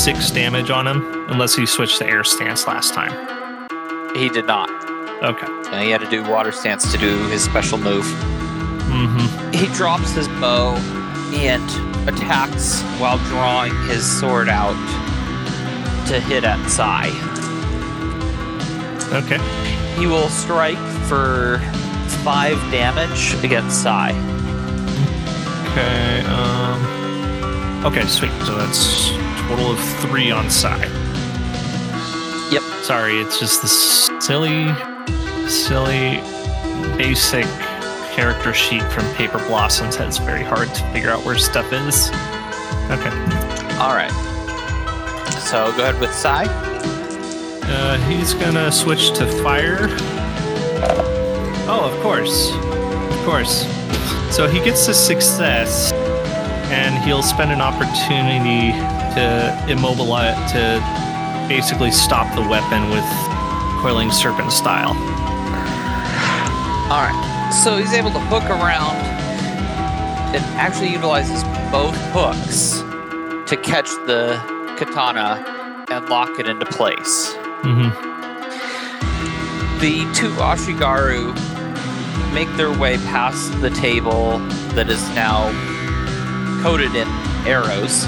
six 0.00 0.30
damage 0.30 0.70
on 0.70 0.86
him, 0.86 1.02
unless 1.30 1.54
he 1.54 1.66
switched 1.66 1.98
to 1.98 2.06
air 2.06 2.24
stance 2.24 2.66
last 2.66 2.94
time. 2.94 3.12
He 4.16 4.28
did 4.28 4.46
not. 4.46 4.68
Okay. 5.22 5.46
Uh, 5.46 5.82
he 5.82 5.90
had 5.90 6.00
to 6.00 6.10
do 6.10 6.22
water 6.28 6.52
stance 6.52 6.90
to 6.90 6.98
do 6.98 7.16
his 7.28 7.44
special 7.44 7.78
move. 7.78 8.06
Mm-hmm. 8.90 9.52
He 9.52 9.66
drops 9.74 10.12
his 10.12 10.26
bow 10.28 10.74
and 11.32 12.08
attacks 12.08 12.82
while 12.98 13.18
drawing 13.28 13.72
his 13.86 14.04
sword 14.04 14.48
out 14.48 14.74
to 16.08 16.20
hit 16.20 16.42
at 16.44 16.68
Sai. 16.68 17.08
Okay. 19.12 19.38
He 19.98 20.06
will 20.06 20.28
strike 20.28 20.78
for 21.08 21.58
five 22.24 22.58
damage 22.72 23.34
against 23.44 23.82
Sai. 23.82 24.10
Okay. 25.70 26.22
Um. 26.26 27.84
Okay, 27.86 28.04
sweet. 28.06 28.32
So 28.42 28.56
that's 28.56 29.10
total 29.46 29.70
of 29.70 29.78
three 30.00 30.30
on 30.30 30.50
side. 30.50 30.90
Yep. 32.52 32.62
Sorry, 32.82 33.20
it's 33.20 33.38
just 33.38 33.62
this 33.62 34.10
silly, 34.20 34.74
silly, 35.48 36.20
basic 36.96 37.46
character 38.20 38.52
sheet 38.52 38.82
from 38.92 39.02
Paper 39.14 39.38
Blossoms 39.46 39.96
that's 39.96 40.18
very 40.18 40.44
hard 40.44 40.68
to 40.74 40.92
figure 40.92 41.08
out 41.08 41.24
where 41.24 41.38
stuff 41.38 41.72
is. 41.72 42.10
Okay. 42.90 43.08
All 43.80 43.94
right. 43.96 44.12
So 45.40 45.72
go 45.74 45.84
ahead 45.84 45.98
with 45.98 46.12
Sai. 46.12 46.44
Uh, 46.44 47.96
he's 48.10 48.34
gonna 48.34 48.70
switch 48.70 49.12
to 49.12 49.26
fire. 49.42 49.86
Oh, 51.66 51.90
of 51.90 51.98
course. 52.02 52.52
Of 52.52 53.24
course. 53.24 53.64
So 54.36 54.46
he 54.46 54.60
gets 54.62 54.86
a 54.88 54.92
success, 54.92 55.90
and 56.70 57.02
he'll 57.02 57.22
spend 57.22 57.50
an 57.50 57.62
opportunity 57.62 58.72
to 59.14 59.64
immobilize, 59.66 60.52
to 60.52 60.78
basically 61.48 61.90
stop 61.90 62.34
the 62.34 62.42
weapon 62.42 62.90
with 62.90 63.06
coiling 63.80 64.10
serpent 64.10 64.52
style. 64.52 64.90
All 66.92 67.00
right. 67.00 67.29
So 67.52 67.76
he's 67.76 67.92
able 67.92 68.12
to 68.12 68.20
hook 68.20 68.44
around 68.44 68.96
and 70.34 70.44
actually 70.56 70.90
utilizes 70.90 71.42
both 71.72 71.96
hooks 72.12 72.78
to 73.50 73.56
catch 73.56 73.88
the 74.06 74.36
katana 74.78 75.44
and 75.90 76.08
lock 76.08 76.38
it 76.38 76.46
into 76.48 76.64
place. 76.64 77.34
Mm-hmm. 77.62 77.90
The 79.80 80.10
two 80.14 80.30
Ashigaru 80.34 81.34
make 82.32 82.48
their 82.56 82.70
way 82.78 82.96
past 82.98 83.60
the 83.60 83.70
table 83.70 84.38
that 84.74 84.88
is 84.88 85.02
now 85.10 85.50
coated 86.62 86.94
in 86.94 87.08
arrows 87.46 88.04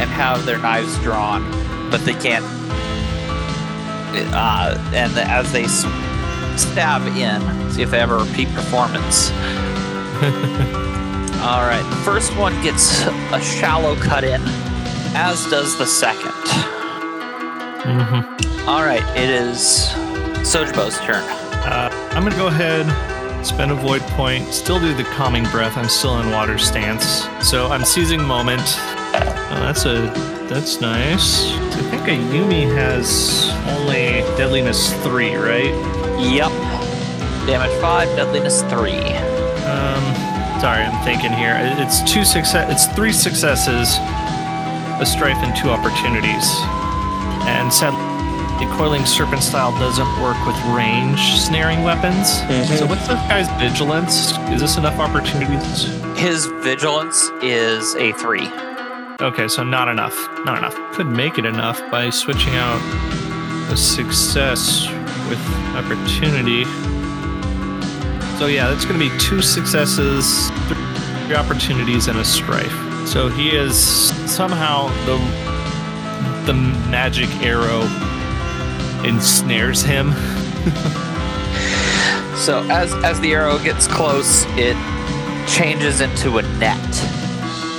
and 0.00 0.08
have 0.10 0.46
their 0.46 0.58
knives 0.58 0.98
drawn, 1.00 1.48
but 1.90 2.00
they 2.04 2.14
can't. 2.14 2.44
Uh, 4.34 4.78
and 4.94 5.16
as 5.18 5.52
they 5.52 5.66
stab 6.58 7.02
in, 7.16 7.70
see 7.70 7.82
if 7.82 7.90
they 7.90 7.98
have 7.98 8.10
a 8.10 8.16
repeat 8.16 8.48
performance. 8.54 9.30
All 11.44 11.66
right, 11.66 11.84
the 11.90 12.02
first 12.04 12.34
one 12.36 12.54
gets 12.62 13.04
a 13.06 13.40
shallow 13.40 13.96
cut 13.96 14.24
in, 14.24 14.40
as 15.14 15.44
does 15.50 15.76
the 15.76 15.84
second. 15.84 16.32
Mm-hmm. 17.84 18.68
All 18.68 18.82
right, 18.82 19.02
it 19.14 19.28
is 19.28 19.90
Sojibo's 20.40 20.98
turn. 21.00 21.22
Uh, 21.66 21.90
I'm 22.12 22.22
gonna 22.22 22.36
go 22.36 22.46
ahead, 22.46 22.86
spend 23.44 23.70
a 23.70 23.74
void 23.74 24.00
point, 24.02 24.54
still 24.54 24.80
do 24.80 24.94
the 24.94 25.04
calming 25.04 25.44
breath. 25.50 25.76
I'm 25.76 25.88
still 25.88 26.18
in 26.20 26.30
water 26.30 26.56
stance, 26.56 27.26
so 27.46 27.66
I'm 27.66 27.84
seizing 27.84 28.22
moment. 28.22 28.62
Oh, 28.62 29.60
that's 29.60 29.84
a 29.84 30.10
that's 30.48 30.80
nice. 30.80 31.52
I 31.52 31.82
think 31.90 32.02
a 32.08 32.34
Yumi 32.34 32.74
has 32.74 33.50
only 33.68 34.20
deadliness 34.36 34.92
three, 35.02 35.34
right? 35.34 35.72
Yep. 36.18 36.50
Damage 37.46 37.80
five, 37.80 38.08
deadliness 38.16 38.62
three. 38.62 38.98
Um, 39.64 40.02
sorry, 40.60 40.82
I'm 40.82 41.04
thinking 41.04 41.32
here. 41.32 41.56
It's 41.78 42.02
two 42.10 42.24
success. 42.24 42.70
It's 42.72 42.86
three 42.94 43.12
successes, 43.12 43.96
a 45.00 45.04
strife, 45.04 45.36
and 45.38 45.54
two 45.56 45.70
opportunities. 45.70 46.46
And 47.46 47.72
sadly, 47.72 48.00
the 48.64 48.72
coiling 48.76 49.04
serpent 49.04 49.42
style 49.42 49.72
doesn't 49.78 50.22
work 50.22 50.38
with 50.46 50.56
range 50.74 51.20
snaring 51.36 51.82
weapons. 51.82 52.38
So 52.78 52.86
what's 52.86 53.06
this 53.08 53.20
guy's 53.28 53.48
vigilance? 53.60 54.32
Is 54.50 54.60
this 54.60 54.76
enough 54.78 54.98
opportunities? 54.98 55.84
His 56.18 56.46
vigilance 56.62 57.30
is 57.42 57.94
a 57.96 58.12
three. 58.12 58.48
Okay, 59.20 59.48
so 59.48 59.62
not 59.64 59.88
enough. 59.88 60.14
Not 60.44 60.58
enough. 60.58 60.74
Could 60.92 61.08
make 61.08 61.36
it 61.38 61.44
enough 61.44 61.80
by 61.90 62.10
switching 62.10 62.54
out 62.54 62.80
a 63.70 63.76
success 63.76 64.86
with 65.28 65.40
opportunity. 65.74 66.64
So 68.38 68.46
yeah, 68.46 68.68
that's 68.70 68.84
going 68.84 68.98
to 68.98 69.10
be 69.10 69.16
two 69.18 69.40
successes, 69.42 70.50
three 71.26 71.34
opportunities, 71.34 72.08
and 72.08 72.18
a 72.18 72.24
strife. 72.24 72.72
So 73.08 73.28
he 73.28 73.50
is 73.56 73.76
somehow 74.30 74.88
the 75.06 75.16
the 76.46 76.54
magic 76.90 77.28
arrow 77.42 77.82
ensnares 79.04 79.82
him. 79.82 80.12
So 82.36 82.62
as 82.68 82.92
as 83.04 83.20
the 83.20 83.32
arrow 83.32 83.58
gets 83.62 83.86
close, 83.86 84.44
it 84.58 84.76
changes 85.48 86.00
into 86.02 86.38
a 86.38 86.42
net 86.58 86.78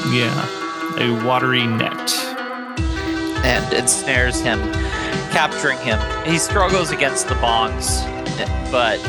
Yeah, 0.07 0.97
a 0.97 1.23
watery 1.25 1.67
net. 1.67 2.13
and 3.45 3.73
ensnares 3.73 4.39
him, 4.39 4.59
capturing 5.39 5.77
him. 5.79 5.99
He 6.25 6.37
struggles 6.37 6.91
against 6.91 7.27
the 7.27 7.35
bonds, 7.35 8.03
but 8.71 9.01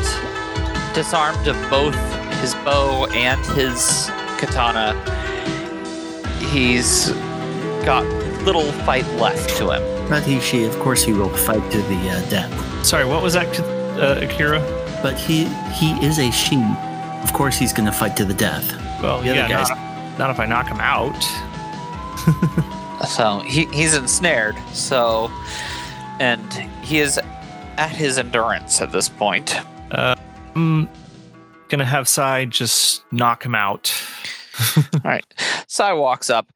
disarmed 0.93 1.47
of 1.47 1.55
both 1.69 1.95
his 2.41 2.53
bow 2.65 3.07
and 3.13 3.39
his 3.57 4.07
katana, 4.37 4.91
he's 6.51 7.11
got 7.85 8.05
little 8.43 8.69
fight 8.83 9.07
left 9.13 9.55
to 9.57 9.71
him. 9.71 10.09
But 10.09 10.23
he, 10.23 10.41
she, 10.41 10.65
of 10.65 10.77
course, 10.79 11.01
he 11.01 11.13
will 11.13 11.29
fight 11.29 11.71
to 11.71 11.77
the 11.83 12.09
uh, 12.09 12.29
death. 12.29 12.85
Sorry, 12.85 13.05
what 13.05 13.23
was 13.23 13.33
that, 13.33 13.47
uh, 13.97 14.19
Akira? 14.25 14.59
But 15.01 15.17
he 15.17 15.45
he 15.79 15.91
is 16.05 16.19
a 16.19 16.29
she. 16.31 16.61
Of 17.23 17.31
course, 17.31 17.57
he's 17.57 17.71
going 17.71 17.85
to 17.85 17.91
fight 17.93 18.17
to 18.17 18.25
the 18.25 18.33
death. 18.33 18.69
Well, 19.01 19.21
The 19.21 19.29
other 19.29 19.39
yeah, 19.39 19.47
guys- 19.47 19.69
not, 19.69 20.19
not 20.19 20.29
if 20.31 20.39
I 20.41 20.45
knock 20.45 20.67
him 20.67 20.81
out. 20.81 21.15
So 23.07 23.41
he, 23.41 23.65
he's 23.65 23.93
ensnared. 23.93 24.57
So, 24.73 25.29
and 26.19 26.51
he 26.83 26.99
is 26.99 27.19
at 27.77 27.89
his 27.91 28.17
endurance 28.17 28.81
at 28.81 28.91
this 28.91 29.09
point. 29.09 29.55
I'm 29.91 30.89
gonna 31.69 31.85
have 31.85 32.07
Sai 32.07 32.45
just 32.45 33.03
knock 33.11 33.45
him 33.45 33.55
out. 33.55 33.93
All 34.77 34.83
right. 35.03 35.25
Sai 35.67 35.93
walks 35.93 36.29
up 36.29 36.49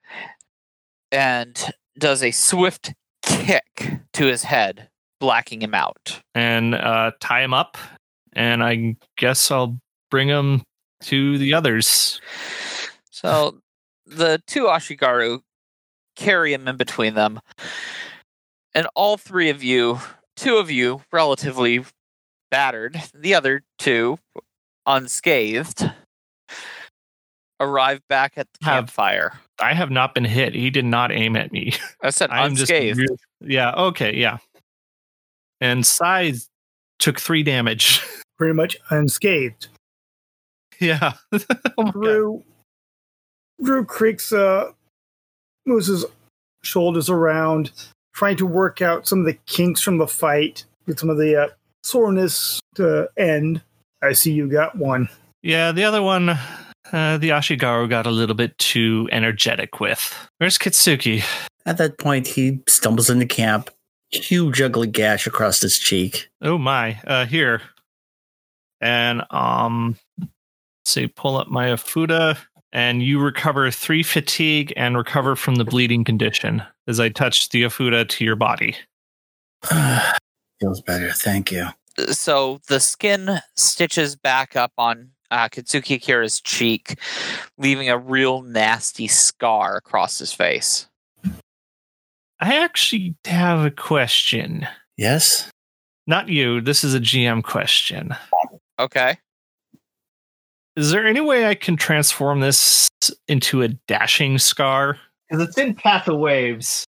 and 1.12 1.72
does 1.98 2.24
a 2.24 2.32
swift 2.32 2.94
kick 3.22 4.00
to 4.14 4.26
his 4.26 4.44
head, 4.44 4.90
blacking 5.20 5.62
him 5.62 5.76
out. 5.76 6.22
and 6.34 6.74
uh, 6.76 7.12
tie 7.20 7.44
him 7.44 7.54
up, 7.54 7.78
and 8.34 8.64
I 8.64 8.96
guess 9.18 9.52
I'll 9.52 9.80
bring 10.10 10.28
him 10.28 10.64
to 11.04 11.38
the 11.38 11.54
others. 11.54 12.20
So 13.12 13.60
the 14.06 14.42
two 14.48 14.64
Ashigaru 14.66 15.42
carry 16.16 16.54
him 16.54 16.68
in 16.68 16.78
between 16.78 17.14
them. 17.14 17.40
And 18.74 18.88
all 18.96 19.18
three 19.18 19.50
of 19.50 19.64
you, 19.64 20.00
two 20.36 20.58
of 20.58 20.72
you 20.72 21.02
relatively 21.12 21.84
battered, 22.50 23.02
the 23.14 23.34
other 23.36 23.64
two 23.78 24.18
unscathed, 24.86 25.90
arrive 27.60 28.02
back 28.08 28.34
at 28.38 28.48
the 28.60 28.66
Have- 28.66 28.86
campfire. 28.86 29.40
I 29.60 29.74
have 29.74 29.92
not 29.92 30.16
been 30.16 30.26
hit. 30.26 30.56
He 30.56 30.70
did 30.72 30.86
not 30.86 31.12
aim 31.12 31.36
at 31.36 31.52
me. 31.52 31.74
I 32.02 32.10
said 32.10 32.30
I'm 32.32 32.56
just 32.56 32.72
unscathed. 32.72 32.98
re- 32.98 33.08
yeah. 33.42 33.74
Okay. 33.76 34.16
Yeah. 34.16 34.38
And 35.60 35.86
Sai 35.86 36.34
took 36.98 37.20
three 37.20 37.44
damage. 37.44 38.02
Pretty 38.40 38.54
much 38.56 38.76
unscathed. 38.90 39.68
yeah. 40.80 41.14
Oh 41.78 41.84
my 41.84 41.92
God. 41.92 41.94
Drew 41.94 42.44
Drew 43.64 43.86
creaks 43.86 44.34
uh 44.34 44.72
moves 45.68 45.86
his 45.88 46.06
shoulders 46.64 47.08
around, 47.10 47.72
trying 48.14 48.38
to 48.38 48.46
work 48.46 48.82
out 48.82 49.08
some 49.08 49.20
of 49.20 49.26
the 49.26 49.38
kinks 49.46 49.82
from 49.82 49.98
the 49.98 50.08
fight, 50.08 50.66
get 50.88 51.00
some 51.00 51.10
of 51.10 51.18
the 51.18 51.44
uh, 51.44 51.48
soreness 51.84 52.60
to 52.76 53.10
end. 53.18 53.62
I 54.02 54.14
see 54.14 54.32
you 54.34 54.48
got 54.48 54.78
one. 54.78 55.10
Yeah, 55.44 55.72
the 55.72 55.84
other 55.84 56.02
one, 56.02 56.30
uh, 56.30 57.18
the 57.18 57.30
Ashigaru 57.30 57.90
got 57.90 58.06
a 58.06 58.12
little 58.12 58.36
bit 58.36 58.58
too 58.58 59.10
energetic 59.12 59.80
with. 59.80 60.16
Where's 60.38 60.58
Kitsuki? 60.58 61.24
At 61.66 61.78
that 61.78 61.98
point, 61.98 62.28
he 62.28 62.60
stumbles 62.68 63.10
into 63.10 63.26
camp, 63.26 63.70
huge 64.12 64.62
ugly 64.62 64.88
gash 64.88 65.28
across 65.28 65.62
his 65.62 65.78
cheek. 65.78 66.30
Oh 66.42 66.58
my. 66.58 67.00
Uh 67.06 67.26
here. 67.26 67.62
And 68.82 69.24
um 69.30 69.96
say 70.86 71.08
pull 71.08 71.38
up 71.38 71.48
my 71.48 71.68
Afuda 71.68 72.38
and 72.74 73.04
you 73.04 73.20
recover 73.20 73.70
three 73.70 74.04
fatigue 74.04 74.74
and 74.76 74.98
recover 74.98 75.36
from 75.36 75.56
the 75.56 75.66
bleeding 75.66 76.04
condition 76.04 76.64
as 76.88 77.00
I 77.00 77.10
touch 77.10 77.50
the 77.50 77.64
Afuda 77.64 78.08
to 78.08 78.26
your 78.26 78.36
body. 78.36 78.76
Feels 80.60 80.82
better, 80.82 81.12
thank 81.12 81.52
you. 81.52 81.68
So 82.10 82.60
the 82.68 82.80
skin 82.80 83.40
stitches 83.56 84.16
back 84.16 84.56
up 84.56 84.72
on 84.78 85.12
uh, 85.30 85.50
Kitsuki 85.50 85.96
Akira's 85.96 86.42
cheek, 86.42 87.00
leaving 87.58 87.90
a 87.90 87.98
real 87.98 88.42
nasty 88.42 89.08
scar 89.08 89.78
across 89.78 90.20
his 90.20 90.34
face. 90.34 90.88
I 92.40 92.58
actually 92.58 93.16
have 93.26 93.66
a 93.66 93.72
question. 93.72 94.68
Yes? 94.98 95.50
Not 96.08 96.28
you. 96.28 96.60
This 96.60 96.84
is 96.84 96.94
a 96.94 97.00
GM 97.00 97.44
question. 97.44 98.16
Okay. 98.80 99.18
Is 100.76 100.92
there 100.92 101.06
any 101.06 101.22
way 101.22 101.46
I 101.46 101.56
can 101.56 101.78
transform 101.78 102.40
this 102.40 102.90
into 103.28 103.62
a 103.62 103.68
dashing 103.68 104.38
scar? 104.38 104.98
Because 105.32 105.48
it's 105.48 105.58
in 105.58 105.74
Path 105.74 106.10
of 106.10 106.20
Waves. 106.20 106.86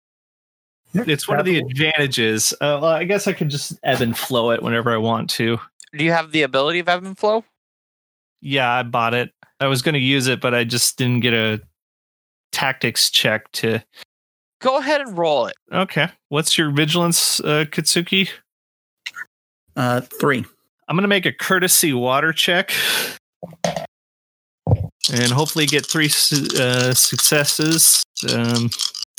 It's 0.95 1.29
one 1.29 1.39
of 1.39 1.47
the 1.47 1.59
advantages. 1.59 2.53
Uh, 2.55 2.77
well, 2.83 2.87
I 2.87 3.05
guess 3.05 3.29
I 3.29 3.33
could 3.33 3.49
just 3.49 3.79
ebb 3.85 4.01
and 4.01 4.19
flow 4.19 4.51
it 4.51 4.63
whenever 4.63 4.93
I 4.93 4.97
want 4.97 5.31
to. 5.31 5.61
Do 5.97 6.05
you 6.05 6.11
have 6.11 6.33
the 6.33 6.43
ability 6.43 6.81
of 6.81 6.89
ebb 6.89 7.05
and 7.05 7.17
flow? 7.17 7.45
Yeah, 8.41 8.69
I 8.69 8.83
bought 8.83 9.15
it. 9.15 9.31
I 9.61 9.69
was 9.69 9.81
going 9.81 9.93
to 9.93 10.01
use 10.01 10.27
it, 10.27 10.41
but 10.41 10.55
I 10.55 10.65
just 10.65 10.99
didn't 10.99 11.21
get 11.21 11.33
a 11.33 11.61
tactics 12.51 13.11
check 13.11 13.51
to. 13.53 13.79
Go 14.61 14.79
ahead 14.79 15.01
and 15.01 15.17
roll 15.17 15.47
it. 15.47 15.55
Okay. 15.73 16.09
What's 16.29 16.59
your 16.59 16.73
vigilance, 16.73 17.39
uh, 17.41 17.67
Kitsuki? 17.71 18.29
Uh, 19.77 20.01
three. 20.01 20.45
I'm 20.89 20.97
going 20.97 21.03
to 21.03 21.09
make 21.09 21.27
a 21.27 21.33
courtesy 21.33 21.93
water 21.93 22.33
check. 22.33 22.73
And 25.13 25.31
hopefully 25.31 25.67
get 25.67 25.85
three 25.85 26.09
su- 26.09 26.49
uh, 26.59 26.95
successes. 26.95 28.03
Um, 28.33 28.71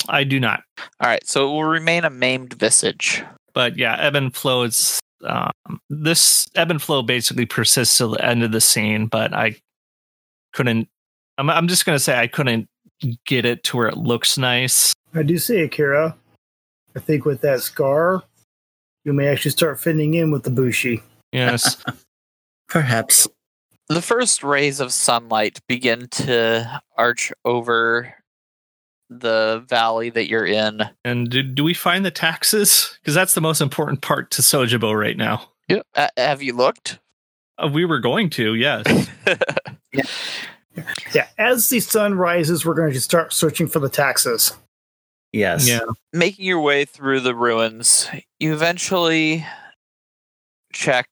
I 0.08 0.24
do 0.24 0.40
not. 0.40 0.62
All 1.00 1.08
right, 1.08 1.26
so 1.26 1.48
it 1.48 1.52
will 1.52 1.64
remain 1.64 2.04
a 2.04 2.10
maimed 2.10 2.54
visage. 2.54 3.22
But 3.52 3.78
yeah, 3.78 3.96
ebb 3.98 4.16
and 4.16 4.34
flow 4.34 4.62
is. 4.62 5.00
Um, 5.24 5.52
this 5.88 6.46
ebb 6.54 6.70
and 6.70 6.82
flow 6.82 7.00
basically 7.02 7.46
persists 7.46 7.96
till 7.96 8.10
the 8.10 8.24
end 8.24 8.42
of 8.42 8.52
the 8.52 8.60
scene, 8.60 9.06
but 9.06 9.32
I 9.32 9.56
couldn't. 10.52 10.88
I'm, 11.38 11.48
I'm 11.48 11.68
just 11.68 11.86
going 11.86 11.96
to 11.96 12.02
say 12.02 12.18
I 12.18 12.26
couldn't 12.26 12.68
get 13.26 13.44
it 13.44 13.62
to 13.64 13.76
where 13.76 13.88
it 13.88 13.96
looks 13.96 14.36
nice. 14.36 14.92
I 15.14 15.22
do 15.22 15.38
see 15.38 15.60
Akira. 15.60 16.16
I 16.96 17.00
think 17.00 17.24
with 17.24 17.40
that 17.40 17.60
scar, 17.60 18.22
you 19.04 19.12
may 19.12 19.28
actually 19.28 19.52
start 19.52 19.80
fitting 19.80 20.14
in 20.14 20.30
with 20.30 20.42
the 20.42 20.50
Bushi. 20.50 21.02
Yes. 21.32 21.76
Perhaps. 22.68 23.28
The 23.88 24.02
first 24.02 24.42
rays 24.42 24.80
of 24.80 24.92
sunlight 24.92 25.60
begin 25.68 26.08
to 26.08 26.82
arch 26.96 27.32
over 27.44 28.14
the 29.10 29.64
valley 29.68 30.10
that 30.10 30.28
you're 30.28 30.46
in. 30.46 30.82
and 31.04 31.28
do, 31.30 31.42
do 31.42 31.62
we 31.62 31.74
find 31.74 32.04
the 32.04 32.10
taxes? 32.10 32.98
Because 33.00 33.14
that's 33.14 33.34
the 33.34 33.40
most 33.40 33.60
important 33.60 34.00
part 34.00 34.30
to 34.32 34.42
Sojibo 34.42 34.98
right 34.98 35.16
now. 35.16 35.50
Uh, 35.94 36.08
have 36.16 36.42
you 36.42 36.54
looked? 36.54 36.98
Uh, 37.62 37.68
we 37.72 37.84
were 37.84 38.00
going 38.00 38.30
to, 38.30 38.54
yes. 38.54 38.84
yeah. 39.92 40.02
Yeah, 41.14 41.28
as 41.38 41.68
the 41.68 41.78
sun 41.78 42.14
rises, 42.14 42.66
we're 42.66 42.74
going 42.74 42.92
to 42.94 43.00
start 43.00 43.32
searching 43.32 43.68
for 43.68 43.78
the 43.78 43.88
taxes. 43.88 44.56
Yes. 45.32 45.68
yeah. 45.68 45.80
Making 46.12 46.46
your 46.46 46.60
way 46.60 46.84
through 46.84 47.20
the 47.20 47.34
ruins, 47.34 48.08
you 48.40 48.52
eventually 48.52 49.46
check 50.72 51.08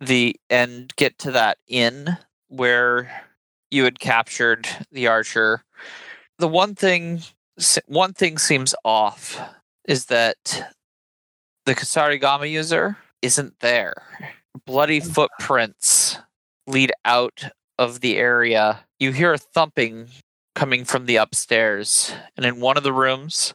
the 0.00 0.36
and 0.48 0.94
get 0.96 1.18
to 1.18 1.30
that 1.32 1.58
inn 1.66 2.16
where 2.48 3.24
you 3.70 3.84
had 3.84 3.98
captured 3.98 4.68
the 4.90 5.06
archer. 5.06 5.62
The 6.38 6.48
one 6.48 6.74
thing 6.74 7.22
one 7.86 8.12
thing 8.12 8.38
seems 8.38 8.74
off 8.84 9.40
is 9.84 10.06
that 10.06 10.72
the 11.66 11.74
Kusarigama 11.74 12.50
user 12.50 12.96
isn't 13.22 13.60
there. 13.60 14.02
Bloody 14.64 15.00
footprints 15.00 16.18
lead 16.66 16.92
out 17.04 17.44
of 17.78 18.00
the 18.00 18.16
area. 18.16 18.84
You 19.00 19.12
hear 19.12 19.32
a 19.32 19.38
thumping 19.38 20.08
coming 20.54 20.84
from 20.84 21.06
the 21.06 21.16
upstairs, 21.16 22.12
and 22.36 22.44
in 22.44 22.60
one 22.60 22.76
of 22.76 22.82
the 22.82 22.92
rooms, 22.92 23.54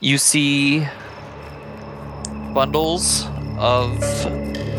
you 0.00 0.18
see 0.18 0.86
bundles 2.52 3.26
of 3.58 4.00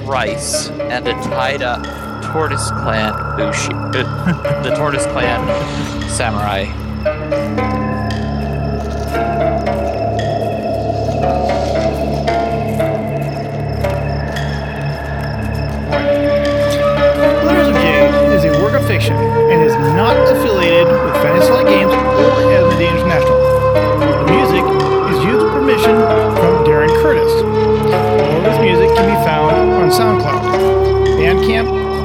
rice 0.07 0.69
and 0.69 1.07
a 1.07 1.13
tied 1.13 1.61
up 1.61 1.83
Tortoise 2.31 2.69
Clan 2.71 3.13
Bushi. 3.37 3.73
uh, 3.73 4.61
the 4.63 4.73
Tortoise 4.75 5.05
Clan 5.07 6.09
samurai. 6.09 7.62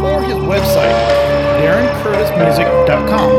Or 0.04 0.22
his 0.22 0.36
website, 0.36 0.94
darrencurtismusic.com. 1.60 3.30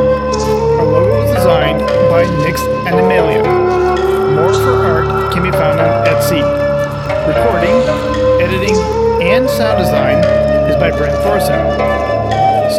Our 0.80 0.86
logo 0.86 1.24
was 1.24 1.36
designed 1.36 1.80
by 2.10 2.24
Nix 2.44 2.62
Animalia. 2.86 3.44
More 4.36 4.54
for 4.54 4.74
art 4.86 5.34
can 5.34 5.44
be 5.44 5.52
found 5.52 5.80
on 5.80 6.06
Etsy. 6.06 6.42
Recording, 7.28 7.76
editing, 8.42 8.76
and 9.22 9.50
sound 9.50 9.80
design 9.80 10.18
is 10.70 10.76
by 10.76 10.90
Brent 10.92 11.16
Thorson. 11.24 11.60